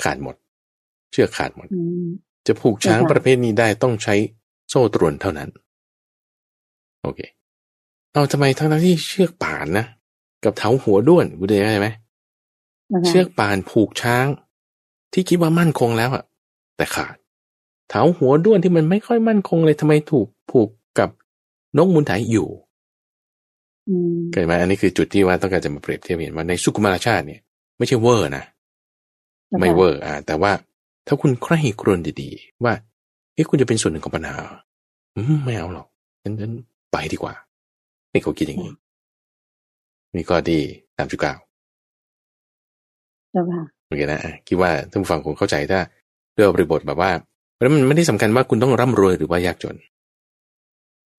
[0.02, 0.34] ขาดหมด
[1.12, 1.66] เชือกขาดหมด
[2.46, 4.14] จะผูกช้างค่ะประเภทนี้ได้ต้องใช้
[4.68, 5.48] โซ่ตรวนเท่านั้น
[7.02, 7.20] โอเค
[8.12, 9.86] เอาทำไมทั้งทั้งๆที่เชือกป่านนะ
[10.44, 11.88] กับเถาหัวด้วนกูได้ไหม
[12.88, 14.26] เจ้าค่ะเชือกป่านผูกช้าง
[15.12, 16.24] ที่คิดว่ามั่นคงแล้วอะ
[16.76, 17.16] แต่ขาด
[17.88, 20.68] เถาหัวด้วนที่มันไม่ค่อยมั่นคงเลยทำไมถูกผูก
[20.98, 21.10] กับ
[21.76, 22.48] นกมูลไถอยู่
[23.88, 27.40] อืมเกิดไหมอันนี้คือจุดที่ว่าต้องการจะมาเปรียบเทียบเห็นว่าในสุกุมารชาติเนี่ย
[27.78, 28.44] ไม่ใช่เวอร์นะ
[29.46, 30.52] เจ้าค่ะไม่เวอร์อ่าแต่ว่า
[31.06, 32.72] ถ้าคุณใคร่ครวญดีๆ ว่า
[33.34, 34.36] เฮ้ยคุณจะเป็นส่วนหนึ่งของปัญหา
[35.16, 35.86] อืมไม่เอาหรอก
[36.22, 36.52] ฉันฉัน
[36.92, 37.34] ไปดีกว่า
[38.12, 38.72] นี่เขาคิดอย่างนี้
[40.16, 40.58] มีข้อดี
[40.96, 41.34] สามจุดเก้า
[43.32, 45.80] เจ้าค่ะโอเคนะอะคิดว่าท่านผู้ฟังคงเข้าใจถ้า
[46.34, 47.10] เรื่องบริบทแบบว่า
[47.54, 49.76] เพราะฉะนั้นมันไม่ได้สำคัญว่าคุณต้องร่ำรวยหรือว่ายากจน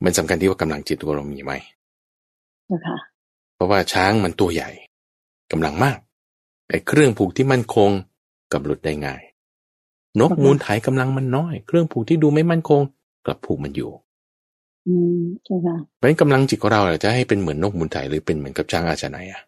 [0.04, 1.52] มันสำคัญที่ว่ากำลังจิตตัวเรามีไหม
[2.68, 2.98] เจ้าค่ะ
[3.56, 4.70] เพราะว่าช้างมันตัวใหญ่
[5.52, 5.98] กำลังมาก
[6.70, 7.92] ไอ้เครื่องผูกที่มั่นคง
[8.52, 9.22] กับหลุดได้ง่าย
[10.22, 12.82] นกครับมูลไถกำลังมันน้อย เครื่องผูกที่ดูไม่มั่นคง
[13.26, 13.92] กลับผูกมันอยู่
[14.88, 19.42] อืมเจ้าค่ะเพราะฉะนั้นกำลังจิตของเราจะให้เป็นเหมือนนกมูลไถหรือเป็นเหมือนกับช้างอาชนัยอะ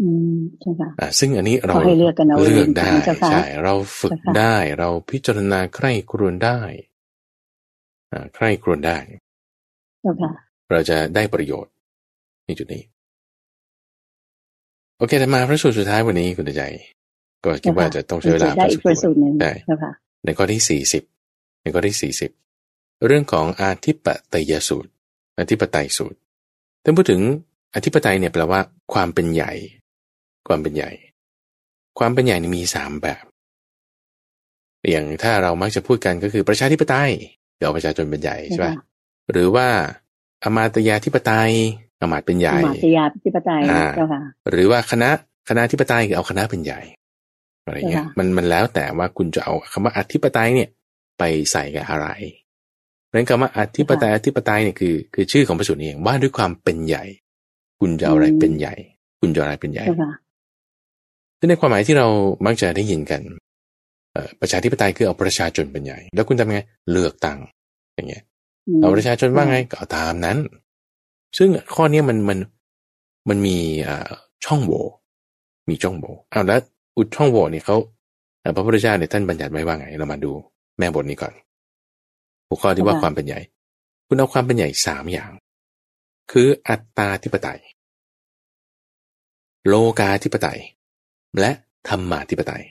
[0.00, 6.60] อืมเจ้าค่ะอะซึ่งอันนี้เราขอให้เลือกกันเอาเองเลือกได้เจ้าค่ะใช่เราฝึกเจ้าค่ะได้เราพิจารณาใคร่ครวญได้
[8.12, 8.98] อ่าใคร่ครวญได้
[10.02, 10.30] เจ้าค่ะ
[10.70, 11.72] เราจะได้ประโยชน์
[12.46, 12.84] ในจุดนี้
[14.98, 16.64] โอเคแต่มาพระสูตรสุดท้ายวันนี้คุณใจ
[17.44, 19.92] ก็คิดว่าจะต้องใช้เวลาได้พออีสกมประคสูวตรหนึ่งใช่เจ้าค่ะ
[20.24, 21.02] ในข้อที่สี่สิบ
[21.62, 22.30] ในข้อที่สี่สิบ
[23.06, 24.90] เรื่องของอาธิปไตยสูตร
[25.40, 26.18] อธิปไตยสูตร
[26.84, 27.20] ท่านพูดถึง
[27.74, 28.60] อธิปไตยเนี่ยแปลว่า
[28.92, 29.52] ความเป็นใหญ่
[30.48, 30.90] ความเป็นใหญ่
[31.98, 33.24] ความเป็นใหญ่นี่มีสามแบบ
[34.90, 37.10] อย่างถ้าเรามักจะพูดกันก็คือประชาธิปไตย
[37.58, 38.84] เดี๋ยวประชาชนเป็นใหญ่ใช่ไหมค่ะ
[39.30, 39.68] หรือว่า
[40.44, 41.52] อมาตยาธิปไตย
[42.00, 44.20] อมาตย์เป็นใหญ่อมาตยาธิปไตยอ่าเจ้าค่ะ
[44.50, 45.10] หรือว่าคณะ
[45.48, 46.80] คณะธิปไตยคือเอาคณะเป็นใหญ่
[47.64, 50.68] อะไรเงี้ยค่ะมันมันแล้วแต่ว่าคุณจะเอาคำว่าอธิปไตยเนี่ย
[51.18, 52.08] ไปใส่กับอะไร
[53.06, 57.04] เพราะฉะนั้นคำว่าอธิปไตยอธิปไตยเนี่ยคือคือชื่อของพระสูตรนี้เองว่าด้วยความเป็นใหญ่
[57.80, 58.74] คุณจะเอาอะไรเป็นใหญ่
[59.20, 60.12] คุณจะเอาอะไรเป็นใหญ่เจ้าค่ะ
[61.38, 62.06] ซึ่งในความหมายที่เรา
[62.46, 63.22] มักจะได้ยินกัน
[64.12, 66.58] เอ่อประชาธิปไตยคือเอาประชาชนเป็นใหญ่ แล้วคุณทำไง
[66.90, 67.38] เลือกตั้ง
[67.94, 68.22] อย่างเงี้ย
[68.76, 70.38] มเอาประชาชนว่าไงก็เอาตามนั้น
[71.38, 72.38] ซึ่งข้อเนี้ยมันมัน
[73.28, 73.56] มันมี
[73.88, 74.08] อ่า
[74.44, 74.82] ช่องโหว่
[75.68, 76.60] มีช่องโหว่อ้าวแล้ว
[76.96, 77.76] อุดช่องโหว่เนี่ยเขา
[78.40, 80.32] เอ่อพระพุทธเจ้าเนี่ยท่านบัญญัติไว้ว่าไง เรามาดู
[80.78, 81.32] แม่บทนี้ก่อน
[82.46, 83.40] หัวข้อที่ว่าความเป็นใหญ่
[84.06, 85.30] คุณเอาความเป็นใหญ่สามอย่าง
[86.32, 87.60] คืออัตตาธิปไตย
[89.68, 90.60] โลกาธิปไตย
[91.40, 91.50] และ
[91.88, 92.62] ธรรมาธิปไตย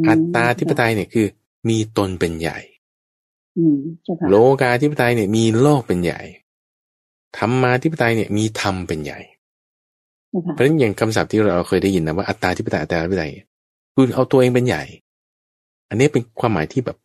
[0.00, 1.26] มอัตตาธิปไตยเนี่ยคือ
[1.68, 2.58] มีตนเป็นใหญ่
[3.58, 6.20] อืมเจ้าค่ะโลกาธิปไตยเนี่ยมีโลกเป็นใหญ่
[7.38, 9.20] ธรรมาธิปไตยเนี่ยมีธรรมเป็นใหญ่
[10.36, 13.32] เจ้าค่ะเพราะฉะนั้นอย่างคำศัพท์ที่เราเคยได้ยินนะว่าอัตตาธิปไตยอัตตาธิปไตย
[13.94, 14.82] คุณเอาตัวเองเป็นใหญ่
[15.88, 16.96] อันนี้เป็นความหมายที่แบบ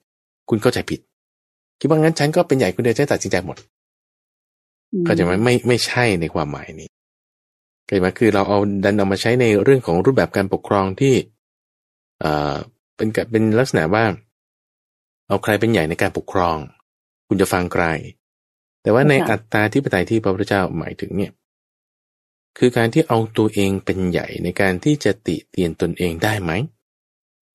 [0.49, 0.99] คุณเข้าใจผิด
[1.79, 3.57] คิดว่างั้นฉันก็เป็นใหญ่คุณเดียวจะตัดสินใจหมด
[5.05, 6.89] เข้าใจไหมไม่ไม่ใช่ในความหมายนี้
[7.85, 11.13] เข้าใจไหมคือเราเอาดันเอามาใช้ในเรื่องของรูปแบบการปกครองที่
[12.19, 12.55] เอ่อ
[12.95, 14.05] เป็นกับเป็นลักษณะว่า
[15.27, 16.57] เอาใครเป็นใหญ่ในการปกครอง
[17.27, 17.85] คุณจะฟังใคร
[18.81, 21.31] แต่ว่าในอัตตาธิปไตยที่พระพุทธเจ้าหมายถึงเนี่ย
[22.57, 26.51] คือการที่เอาตัวเองเป็นใหญ่ในการที่จะติเตียนตนเองได้ไหม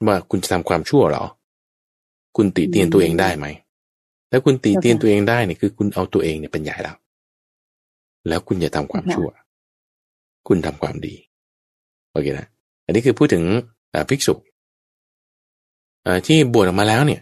[0.07, 1.24] ว่าคุณจะทำความชั่วเหรอ
[2.36, 3.47] คุณติเตียนตัวเองได้ไหม
[4.30, 6.97] แล้วคุณติเตียนตัวเองได้เนี่ยคือ คุณเอาตัวเองเนี่ยเป็นใหญ่แล้ว
[8.28, 9.28] แล้วคุณอย่าทำความชั่ว
[10.49, 11.14] คุณทำความดี
[12.12, 12.47] โอเคนะ
[12.84, 13.44] อันนี้คือพูดถึง
[13.94, 14.34] อ่าภิกษุ
[16.07, 17.20] อ่าที่บวชออกมาแล้วเนี่ย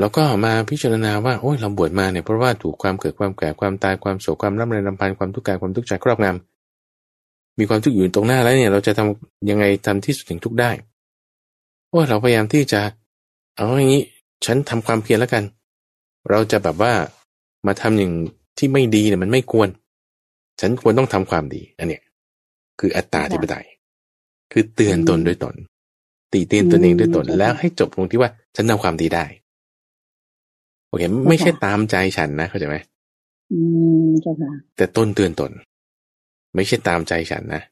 [0.00, 10.70] แล้วก็มาพิจารณาว่าโอ้ยเราบวชมาเนี่ยเพราะว่าถูกความเกิดความแก่ความตายความโศกความร่ำไรรำพันความทุกข์กายความทุกข์ใจครอบงำมีความทุกข์อยู่ตรงหน้าแล้วเนี่ย เราจะทำยังไงทำที่สุดถึงทุกข์ได้
[11.90, 12.80] โอ้ยเราพยายามที่จะ
[13.56, 14.02] เอาอย่างนี้
[14.44, 15.44] ฉันทำความเพียรแล้วกัน
[16.30, 16.92] เราจะแบบว่า
[17.66, 18.12] มาทำอย่าง
[18.58, 19.68] ที่ไม่ดีเนี่ยมันไม่ควร
[20.60, 22.02] ฉันควรต้องทำความดีอันเนี้ย
[22.80, 23.66] คืออัตตาธิปไตย
[24.52, 25.54] คือเตือนตนด้วยตน
[26.32, 29.24] ตีเตียนตนเองด้วยตนแล้วให้จบลงที่ว่าฉันทำความดีได้
[30.96, 32.76] โอเคไม่ใช่ตามใจฉันนะเข้าใจไหม
[33.52, 33.60] อื
[34.06, 35.50] มเจ้าค่ะแต่ต้นเตือนตน
[36.54, 37.62] ไม่ใช่ตามใจฉันนะ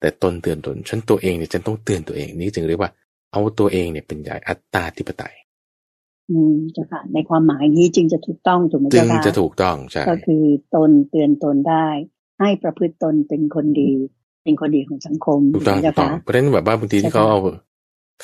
[0.00, 2.90] แต่ตนเตือนตน ฉันตัวเองเนี่ยฉันต้องเตือนตัวเองนี่จึงเรียกว่า
[3.32, 5.34] เอาตัวเองเนี่ยเป็นใหญ่อัตตาธิปไตย
[6.30, 11.86] อืมเจ้าค่ะ ในความหมายนี้จึงจะถูกต้องถูกไหมจึเจ้างค่ะจะถูกต้องใช่ก็คือตนเตือนตนได้
[12.40, 13.90] ให้ประพฤติตนเป็นคนดี
[14.44, 17.38] เป็นคนดีของสังคมถูกต้องถูเจ้ากต้องค่ะเพราะฉะนั้นแบบว่าบางทีที่เขาเอา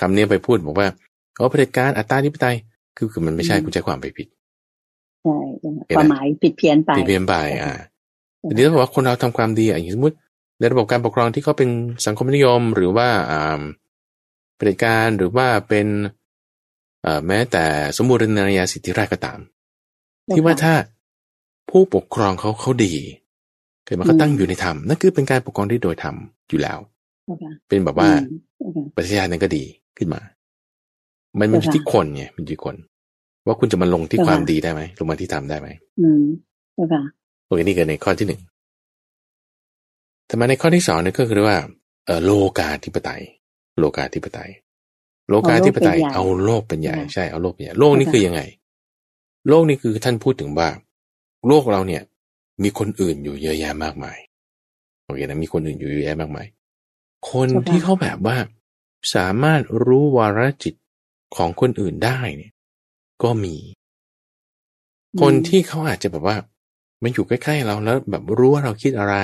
[0.00, 0.88] คำนี้ไปพูดบอกว่า
[1.36, 2.56] เอาเผด็จการอัตตาธิปไตย
[2.96, 4.26] คือคือมันไม่ใช่อืมคุณใช้ความไปผิด
[5.24, 7.72] ใช่เจ้าค่ะเห็นไหมความหมายผิดเพี้ยนไปตีเพียนไปอ่า
[8.48, 10.16] ทีนี้ถ้าบอกว่าคนเราทำความดีอะอย่างสมมติ
[10.58, 11.70] ในระบบการปกครองที่เขาเป็น
[12.06, 13.60] สังคมนิยมหรือว่าอ่า
[14.56, 15.86] เผด็จการหรือว่าเป็น
[17.02, 17.64] เอ่อแม้แต่
[17.96, 19.38] สมบูรณาญาสิทธิราชย์ก็ตาม
[20.30, 20.74] ที่ว่าถ้า
[21.70, 22.92] ผู้ปกครองเขาเขาดี
[23.84, 26.16] เกิดมาเขาตั้งอยู่ในธรรมนั่นคือเป็นการปกครองที่โดยธรรม
[26.48, 26.78] อยู่แล้ว
[27.24, 28.24] เจ้าค่ะเป็นแบบว่าอืม
[28.56, 29.64] เจ้าค่ะประเทศชาตินั้นก็ดี
[29.98, 30.20] ขึ้นมา
[31.38, 32.76] มันมันอยู่ที่คนไงมันอยู่ที่คน
[33.47, 35.68] ว่าคุณจะมาลงที่เจ้าค่ะความดีได้ไหมลงมาที่ธรรมได้ไหม
[36.01, 36.24] อืม
[36.74, 37.03] เจ้าค่ะ
[37.47, 38.41] โอเคนี่คือในข้อที่หนึ่ง
[40.26, 41.59] แต่มาในข้อที่สองนี่ก็คือว่า
[42.07, 43.22] เออโลกาธิปไตย
[43.78, 44.51] โลกาธิปไตย
[45.28, 48.41] โลกาธิปไตยเอาโลกเป็นใหญ่ใช่เอาโลกเป็นใหญ่โลกนี่คือยังไง
[49.49, 50.68] โลกนี่คือท่านพูดถึงว่า
[51.47, 52.03] โลกเราเนี่ย
[52.62, 54.18] มีคนอื่นอยู่เยอะแยะมากมาย
[55.05, 56.47] โอเคนะมีคนอื่นอยู่เยอะแยะมากมาย
[57.30, 58.36] คนที่เขาแบบว่า
[59.14, 60.74] สามารถรู้วาระจิต
[61.36, 62.53] ของคนอื่นได้เนี่ย
[63.22, 63.54] ก็มี
[65.20, 66.36] คนที่เขาอาจจะแบบว่า
[67.02, 69.16] มันอยู่ใกล้ๆเราแล้ว แบบรู้ว่าเราคิดอะไร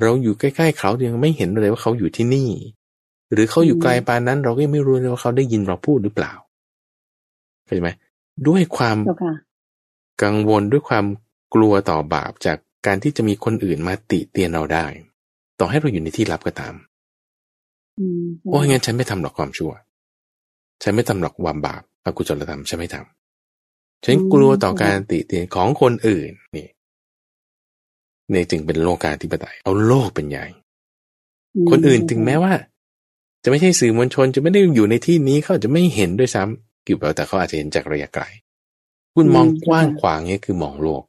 [0.00, 2.50] เราอยู่ใกล้ๆเขายังไม่เห็นเลยว่าเขาอยู่ที่นี่
[3.32, 6.32] หรือเขาอยู่ไกลปานนั้น เราก็ยังไม่รู้เลยว่าเขาได้ยินเราพูดหรือเปล่า
[7.64, 7.90] เข้าใจไหม
[8.48, 9.34] ด้วยความเจ้าค่ะ
[10.22, 11.04] กังวลด้วยความ
[11.54, 14.86] กลัวต่อบาปจากการที่จะมีคนอื่นมาติเตียนเราได้
[15.60, 16.74] ต่อให้เราอยู่ในที่ลับก็ตาม
[17.98, 19.72] อืมโอ้ยงั้นฉันไม่ทำหรอกความชั่ว
[20.82, 26.68] ฉันไม่ทำหรอกความบาป อกุศลธรรมฉันไม่ทำฉันกลัวต่อการติเตียนของคนอื่นนี่
[28.30, 30.46] เนี่ยจึงเป็นโลกาธิปไตยเอาโลกเป็นใหญ่
[31.64, 32.52] มคนอื่นถึงแม้ว่า
[33.44, 38.24] จะไม่ใช่สื่อมวลชนจะไม่ได้อยู่ในที่นี้เขาอาจจะไม่เห็นด้วยซ้ำกี่แบบแต่เขาอาจจะเห็นจากระยะไกล
[39.14, 41.02] คุณมองกว้างขวางเนี่ยคือมองโลก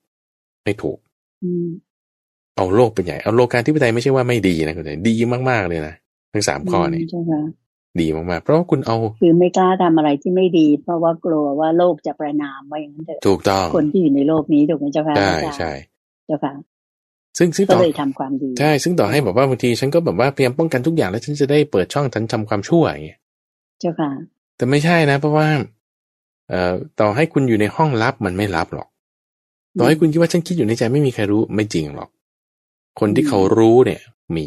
[0.64, 0.98] ไม่ถูก
[1.44, 1.68] อืม
[2.56, 5.16] เอาโลกเป็นใหญ่ เอาโลกาธิปไตยไม่ใช่ว่าไม่ดีนะคุณใจดี
[5.50, 5.96] มากๆเลยนะ
[6.34, 7.42] ทั้งสามข้อนี่เจ้าค่ะ
[8.02, 15.72] ดีมากๆ เพราะว่าคุณเอา คือไม่กล้าทำอะไรที่ไม่ดี เพราะว่ากลัวว่าโลกจะประนามว่าอย่างนั้นเถอะถูกต้องคนที่อยู่ในโลกนี้ถูกไหมเจ้าค่ะใช่อาจารย์ใช่
[16.28, 16.54] เจ้าค่ะ
[17.38, 23.20] ซึ่งซึ่งก็ต่อเลยทำความดีใช่ซึ่งต่อให้แบบว่าบางทีฉันก็แบบว่าพยายามป้องกันทุกอย่างแล้วฉันจะได้เปิดช่องฉันทำความชั่วอย่างเงี้ย
[23.80, 24.12] เจ้าค่ะ
[24.58, 25.48] แต่ไม่ใช่นะ เพราะว่า
[26.50, 28.88] เอ่อต่อให้คุณอยู่ในห้องลับมันไม่ลับหรอก
[29.80, 32.10] ต่อให้คุณคิดว่าฉันคิดอยู่ในใจไม่มีใครรู้ไม่จริงหรอก
[33.00, 34.02] คนที่เขารู้เนี่ย
[34.36, 34.46] มี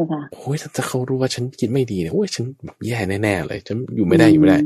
[0.00, 4.58] เจ้าค่ะโอ้ยถ้าเขารู้ว่าฉันคิดไม่ดีเนี่ยโอ้ยฉันแบบแย่แน่ๆเลย ฉันอยู่ไม่ได้อยู่ไม่ได้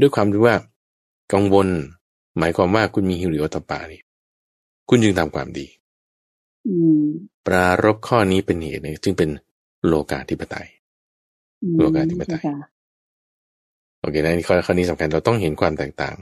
[0.00, 0.56] ด้วยความที่ว่า
[1.32, 1.68] กังวล
[2.38, 4.00] หมายความว่าคุณมีฮิริโอตปานี่
[4.88, 5.66] คุณจึงทำความดี
[6.68, 7.04] อืม
[7.46, 9.30] ปรารบข้อนี้เป็นเหตุเนี่ยจึงเป็น
[9.86, 10.66] โลกาธิปไตย
[11.62, 12.56] อืมโลกาธิปไตยเจ้าค่ะ
[14.00, 16.16] โอเคนะอันนี้ข้อข้อนี้สำคัญเราต้องเห็นความแตกต่าง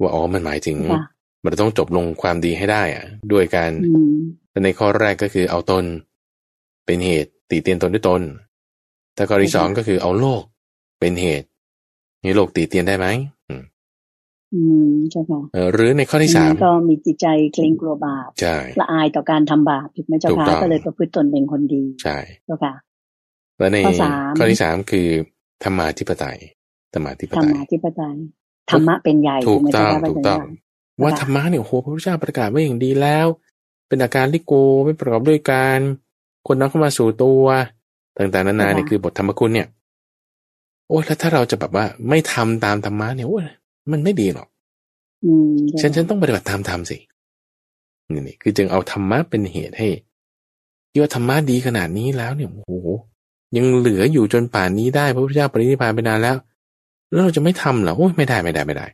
[0.00, 1.02] ว่าอ๋อมันหมายถึงค่ะ
[1.44, 4.16] มันต้องจบลงความดีให้ได้อะด้วยการอืม
[4.64, 5.84] ในข้อแรกก็คือเอาตน
[6.86, 8.22] เป็นเหตุ ตีเตียนตนด้วยตน
[9.14, 10.42] แต่ข้อที่สองก็คือเอาโลก
[11.00, 11.46] เป็นเหตุ
[12.24, 13.06] นี่โลกตีเตียนได้ไหม
[13.48, 13.62] อืม
[14.54, 22.74] อืมเจ้าค่ะเอ่อหรือในข้อที่สามก็มีจิตใจเกรงกลัวบาปใช่ละอายต่อการทำบาปถูกไหมเจ้าถูกค่ะต้องก็เลยประพฤติตนเป็นคนดีใช่เจ้าค่ะ
[23.58, 25.08] แล้วในข้อสามข้อที่สามคือ
[25.64, 26.38] ธรรมาธิปไตย
[26.94, 28.16] ธรรมาธิปธรรไตยมาธิปไตย
[28.70, 33.26] ธรรมะเป็นใหญ่ถูกไหมต้เจ้าองค่ะพระถูกอาจารย์ต้องค่ะว่าธรรมะเนี่ยโอ้โหพระพุทธเจ้าประกาศไว้อย่างดีแล้ว
[33.88, 34.52] เป็นอาการลิโก
[34.84, 35.80] ไม่ประกอบด้วยการ
[36.46, 37.46] คนน้อมเข้ามาสู่ตัว
[38.16, 39.68] ต่างๆนานาเนี่ยคือบทธรรมคุณเนี่ย
[40.88, 43.44] โอ้ยแล้วถ้าเราจะแบบว่าไม่ทำตามธรรมะเนี่ยโอ้ย
[43.92, 44.48] มันไม่ดีหรอก
[45.24, 46.96] อืมฉันฉันต้องปฏิบัติตามธรรมสิ
[48.12, 49.88] นี่นี่คือจึงเอาธรรมะเป็นเหตุให้
[50.90, 52.88] คิดว่าธรรมะดีขนาดนี้แล้วเนี่ยโอ้โห
[53.56, 56.36] ยังเหลืออยู่จนป่านนี้ได้พระพุทธเจ้าปรินิพพานไปนานแล้ว
[57.10, 58.86] แล้วเราจะไม่ทำเหรอโอ้ยไม่ได้ไม่ได้ไม่ได้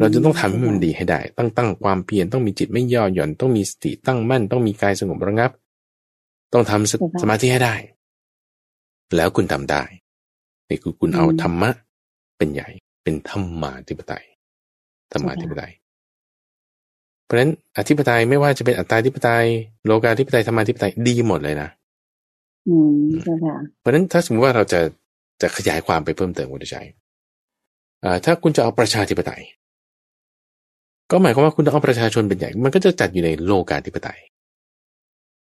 [0.00, 5.50] เราจะต้องทำให้มันดีให้ได้ ตั้งตั้งความเพียรต้องมีจิตไม่ย่อหย่อนต้องมีสติตั้งมั่นต้องมีกายสงบระงับ
[6.52, 6.92] ต้องทำส
[7.22, 7.74] สมาธิให้ได้
[9.16, 9.82] แล้วคุณทำได้
[10.68, 11.70] นี่คือคุณเอาธรรมะ
[12.36, 12.68] เป็นใหญ่
[13.02, 14.24] เป็นธรรมาธิปไตย
[15.12, 15.72] ธรรมาธิปไตย
[17.24, 19.46] เพราะฉะนั้นอธิปไตยไม่ว่าจะเป็นอัตตาธิปไตย
[19.86, 21.68] โลกาธิปไตยธรรมาธิปไตยดีหมดเลยนะ
[22.68, 24.80] อืมเจ้าค่ะเพราะฉะนั้นถ้าสมมติว่าเราจะ
[25.42, 26.76] จะขยายความไปเพิ่มเติมคุณใจ
[28.04, 29.42] อ่าถ้าคุณจะเอาประชาธิปไตย
[31.10, 34.18] ก็หมายความว่าคุณต้องเอาประชาชนเป็นใหญ่ มันก็จะจัดอยู่ในโลกาธิปไตย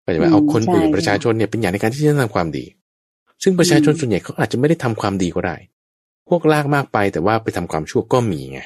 [0.07, 2.65] เข้าใจไหมเอาคนอื่นประชาชนเนี่ยเป็นใหญ่ในการที่จะทำความดี
[3.43, 5.57] ซึ่งประชาชนส่วนใหญ่เขาอาจจะไม่ได้ทำความดีก็ได้
[6.29, 8.61] พวกลากมากไปแต่ว่าไปทำความชั่วก็มีไง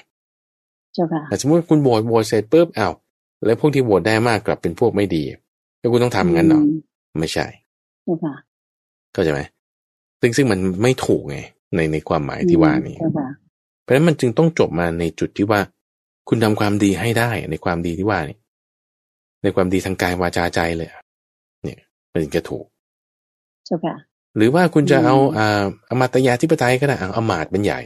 [0.94, 2.92] เจ้าค่ะแต่สมมติว่าคุณโหวตโหวตเสร็จปุ๊บอ้าว
[3.46, 5.22] แล้วพวกที่โหวตได้มากกลับเป็นพวกไม่ดี
[5.78, 6.62] แล้วคุณต้องทำงั้นเหรอ
[7.20, 7.46] ไม่ใช่
[8.04, 8.34] เจ้าค่ะ
[9.12, 9.40] เข้าใจไหม
[10.20, 11.38] ซึ่งซึ่งมันไม่ถูกไง
[11.74, 13.28] ในในความหมายที่ว่านี้เจ้าค่ะ
[13.82, 15.60] เพราะฉะนั้นมันจึงต้องจบมาในจุดที่ว่า
[16.28, 18.38] คุณทำความดีให้ได้ในความดีที่ว่านี่
[19.42, 20.99] ในความดีทางกายวาจาใจเลยอะเนี่ย
[22.10, 22.64] มันถึงจะถูก
[23.66, 23.94] เจ้าค่ะ
[24.36, 27.80] หรือว่าคุณจะเอาอืมอ่าอมาตยาธิปไตยก็ได้เอาอมาตย์เป็นใหญ่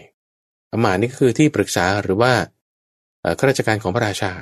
[0.72, 2.32] อมาตย์นี่ก็คือที่ปรึกษาหรือว่า
[3.20, 4.32] เอ่อข้าราชการของพระราชา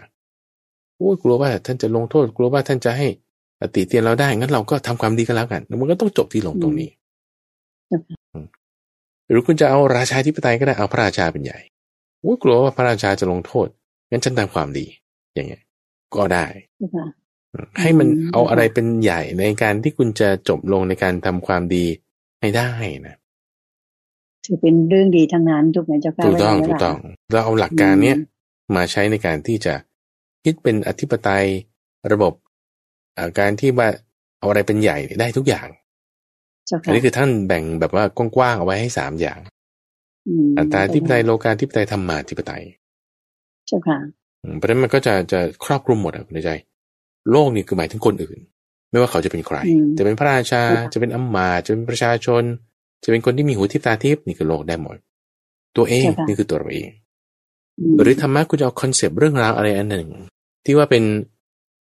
[0.97, 3.07] โอ้ยกลัวว่าท่านจะลงโทษ กลัวว่าท่านจะให้
[3.61, 6.91] อติเตียนเราได้งั้นเราก็ทำความดีกันแล้วกันแล้วมันก็ต้องจบที่ลงตรงนี้
[7.91, 8.03] อืม
[8.33, 8.47] อืม
[9.31, 11.59] หรือคุณจะเอาราชาธิปไตยก็ได้เอาพระราชาเป็นใหญ่
[12.21, 13.67] โอ้ยกลัวว่าพระราชาจะลงโทษ
[14.11, 14.87] งั้นฉันทำความดี
[15.35, 15.63] อย่างเงี้ย
[16.17, 17.22] ก็ได้เจ้าค่ะอืม
[17.81, 21.87] ให้มันอืมเอาอะไรเป็นใหญ่ในการที่คุณจะจบลงในการทำความดี
[22.41, 22.71] ให้ได้
[23.07, 23.17] นะ
[24.45, 26.97] ถือเป็นเรื่องดีทั้งนั้นถูกไหมเจ้าค่ะถูกต้องพระาจารย์ถูกต้อง
[27.33, 28.17] เราเอาหลักการเนี้ย
[28.77, 29.75] มาใช้ในการที่จะ
[30.45, 31.47] คิดเป็นอธิปไตย
[32.13, 32.35] ระบบ
[33.15, 33.89] เอ่อการที่ว่า
[34.39, 35.69] เอาอะไรเป็นใหญ่ได้ทุกอย่าง
[36.67, 38.05] เจ้าอัค่ะนนี้คือท่านแบ่งแบบว่า
[38.37, 39.41] กว้างๆเอาไว้ให้สามอย่าง
[40.57, 42.65] อัตตาธิปไตยโลกาธิปไตยธรรมาธิปไตย
[43.67, 43.99] เจ้าค่ะ
[44.43, 46.51] อืมเพราะฉะนั้นมันก็จะจะครอบคลุมหมดอะคุณใจ
[47.31, 48.39] โลกนี่คือหมายถึงคนอื่น
[48.91, 52.43] ไม่ว่าเขาจะเป็นใครอืมจะเป็นพระราชาค่ะจะเป็นอำมาตย์จะเป็นประชาชน
[53.05, 54.97] จะเป็นคนที่มีหูทิพย์ตาทิพย์นี่คือโลกได้หมด
[55.77, 60.09] ตัวเองนี่คือตัวเราเองหรือธรรมะคุณจะเอา concept เรื่องราวอะไรอันหนึ่ง
[60.65, 61.05] ที่ว่าเป็น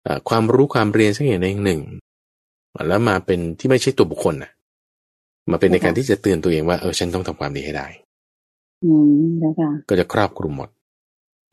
[0.05, 1.81] เอ่อความรู้ความเรียนสักอย่างใดอย่างหนึ่ง
[2.89, 4.51] แล้วมาเป็นที่ไม่ใช่ตัวบุคคลนะ
[5.51, 7.87] มาเป็นในการที่จะเตือนตัวเองว่าเออฉันต้องทำความดีให้ได้
[8.85, 10.71] อืมเจ้าค่ะก็จะครอบคลุมหมด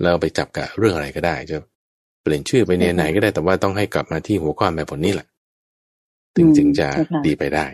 [0.01, 5.27] แล้วเอาไปจับกับเรื่องอะไรก็ได้ จะเปลี่ยนชื่อไปในไหนก็ได้แต่ว่าต้องให้กลับมาที่หัวข้อแบบผลนี้แหละ
[6.35, 7.65] ถึงอืมจึงจะใช่ค่ะดีไปได้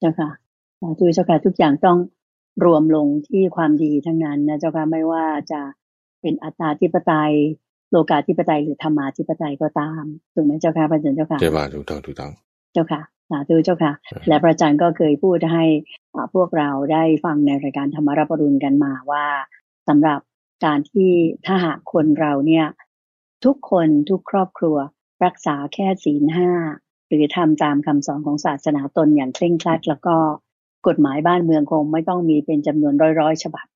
[0.00, 0.30] เจ้าค่ะ
[0.80, 1.98] สาธุเจ้าค่ะทุกอย่างต้อง
[2.64, 5.60] รวมลงที่ความดีทั้งนั้นนะเจ้าค่ะไม่ว่าจะ
[6.20, 7.32] เป็นอัตตาธิปไตย
[7.90, 12.32] โลกาธิปไตยหรือธรรมาธิปไตยก็ตามถูกไหมเจ้าค่ะพระอาจารย์เจ้าค่ะใช่ป่ะถูกต้องถูกต้อง
[12.72, 13.00] เจ้าค่ะ
[13.30, 15.64] สาธุเจ้าค่ะครับและพระอาจารย์ก็เคยพูดให้
[16.14, 19.24] อ่าพวกเราได้ฟังในรายการธรรมรับปรุณกันมาว่า
[19.88, 20.20] สำหรับ
[20.64, 21.10] การที่
[21.46, 22.66] ถ้าหากคนเราเนี่ย
[23.44, 24.76] ทุกคนทุกครอบครัว
[25.24, 26.50] รักษาแค่ศีลห้า
[27.08, 30.16] หรือทำตามคำสอนของศาสนาตนอย่างเคร่งครัด แล้วก็
[30.86, 33.66] กฎหมายบ้านเมืองคงไม่ต้องมีเป็นจำนวนร้อยๆ ฉบับ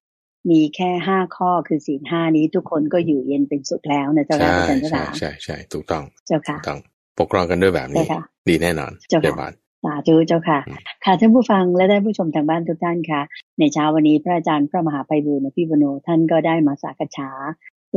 [0.50, 6.80] มีแค่ห้าข้อคือศีลห้านี้ ทุกคนก็อยู่เย็นเป็นสุขแล้วนะเจ้าใช่ค่ะพระอาจารย์เจ้าใช่ค่ะใช่ใช่ถูกต้องเจ้าถูค่ะกต้อง
[7.18, 9.52] ปกครองกันด้วยแบบนี้ใช่ค่ะดีแน่นอนเจ้าค่ะเดี๋ยวบาน
[9.84, 13.20] สาธุเจ้าค่ะอืมค่ะท่านผู้ฟังและท่านผู้ชมทางบ้านทุกท่านค่ะ
[13.58, 17.30] ในเช้าวันนี้พระอาจารย์พระมหาไพบูลย์อภิปุโนท่านก็ได้มาสักษา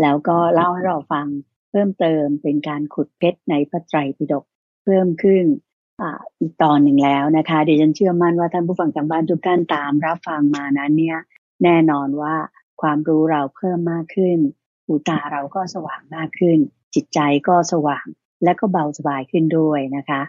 [0.01, 1.27] แล้วก็เล่าให้เราฟัง
[1.71, 4.45] เพิ่มเติมเป็นการขุดเพชรในพระไตรปิฎก
[4.83, 5.43] เพิ่มขึ้น
[6.01, 6.03] อ
[6.39, 11.17] อีกตอนหนึ่งแล้วนะคะเดี๋ยวฉันเชื่อมั่นว่าท่านผู้ฟังทางบ้านทุกท่านตามรับฟังมานั้นเนี่ย
[11.63, 12.35] แน่นอนว่า
[12.81, 14.37] ความรู้เราเพิ่มมากขึ้น
[14.85, 16.57] หูตาเราก็สว่างมากขึ้น
[16.95, 18.05] จิตใจก็สว่าง
[18.43, 20.21] และก็เบาสบายขึ้นด้วยนะคะ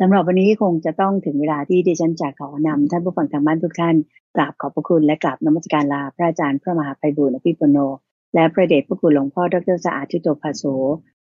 [0.00, 3.96] สำหรับวันนี้คงจะต้องถึงเวลาที่ดิฉันจะขอนำท่านผู้ฟังทางบ้านทุกท่าน
[4.36, 7.78] กราบขอบพระคุณและกราบนมัสการลาพระอาจารย์พระมหาไพบูลย์อภิปุโน
[8.34, 10.62] และพระเดชพระคุณหลวงพ่อดรสะอาดทิโตภาโส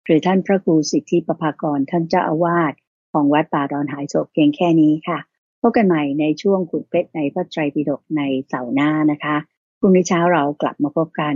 [0.04, 2.72] หรือท่านพระครูสิทธิประภากรท่านเจ้าอาวาส
[3.12, 5.18] ของวัดป่าดอนหายโศกเพียงแค่นี้ค่ะ
[5.60, 9.36] พบกันใหม่ในช่วงขุดเพชรในพระไตรปิฎกในเสาร์หน้านะคะ
[9.78, 11.34] พรุ่งนี้เช้าเรากลับมาพบกัน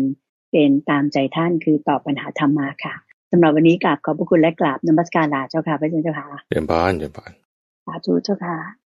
[0.50, 2.94] เป็นตามใจท่านคือตอบปัญหาธรรมาค่ะ
[3.30, 7.32] สำหรับวันนี้กราบขอบพระคุณและกราบนมัสการลาเจ้าค่ะพระอาจารย์เจ้าค่ะเดี๋ยวบานเดี๋ยวบาน
[7.84, 8.81] สาธุเจ้าค่ะ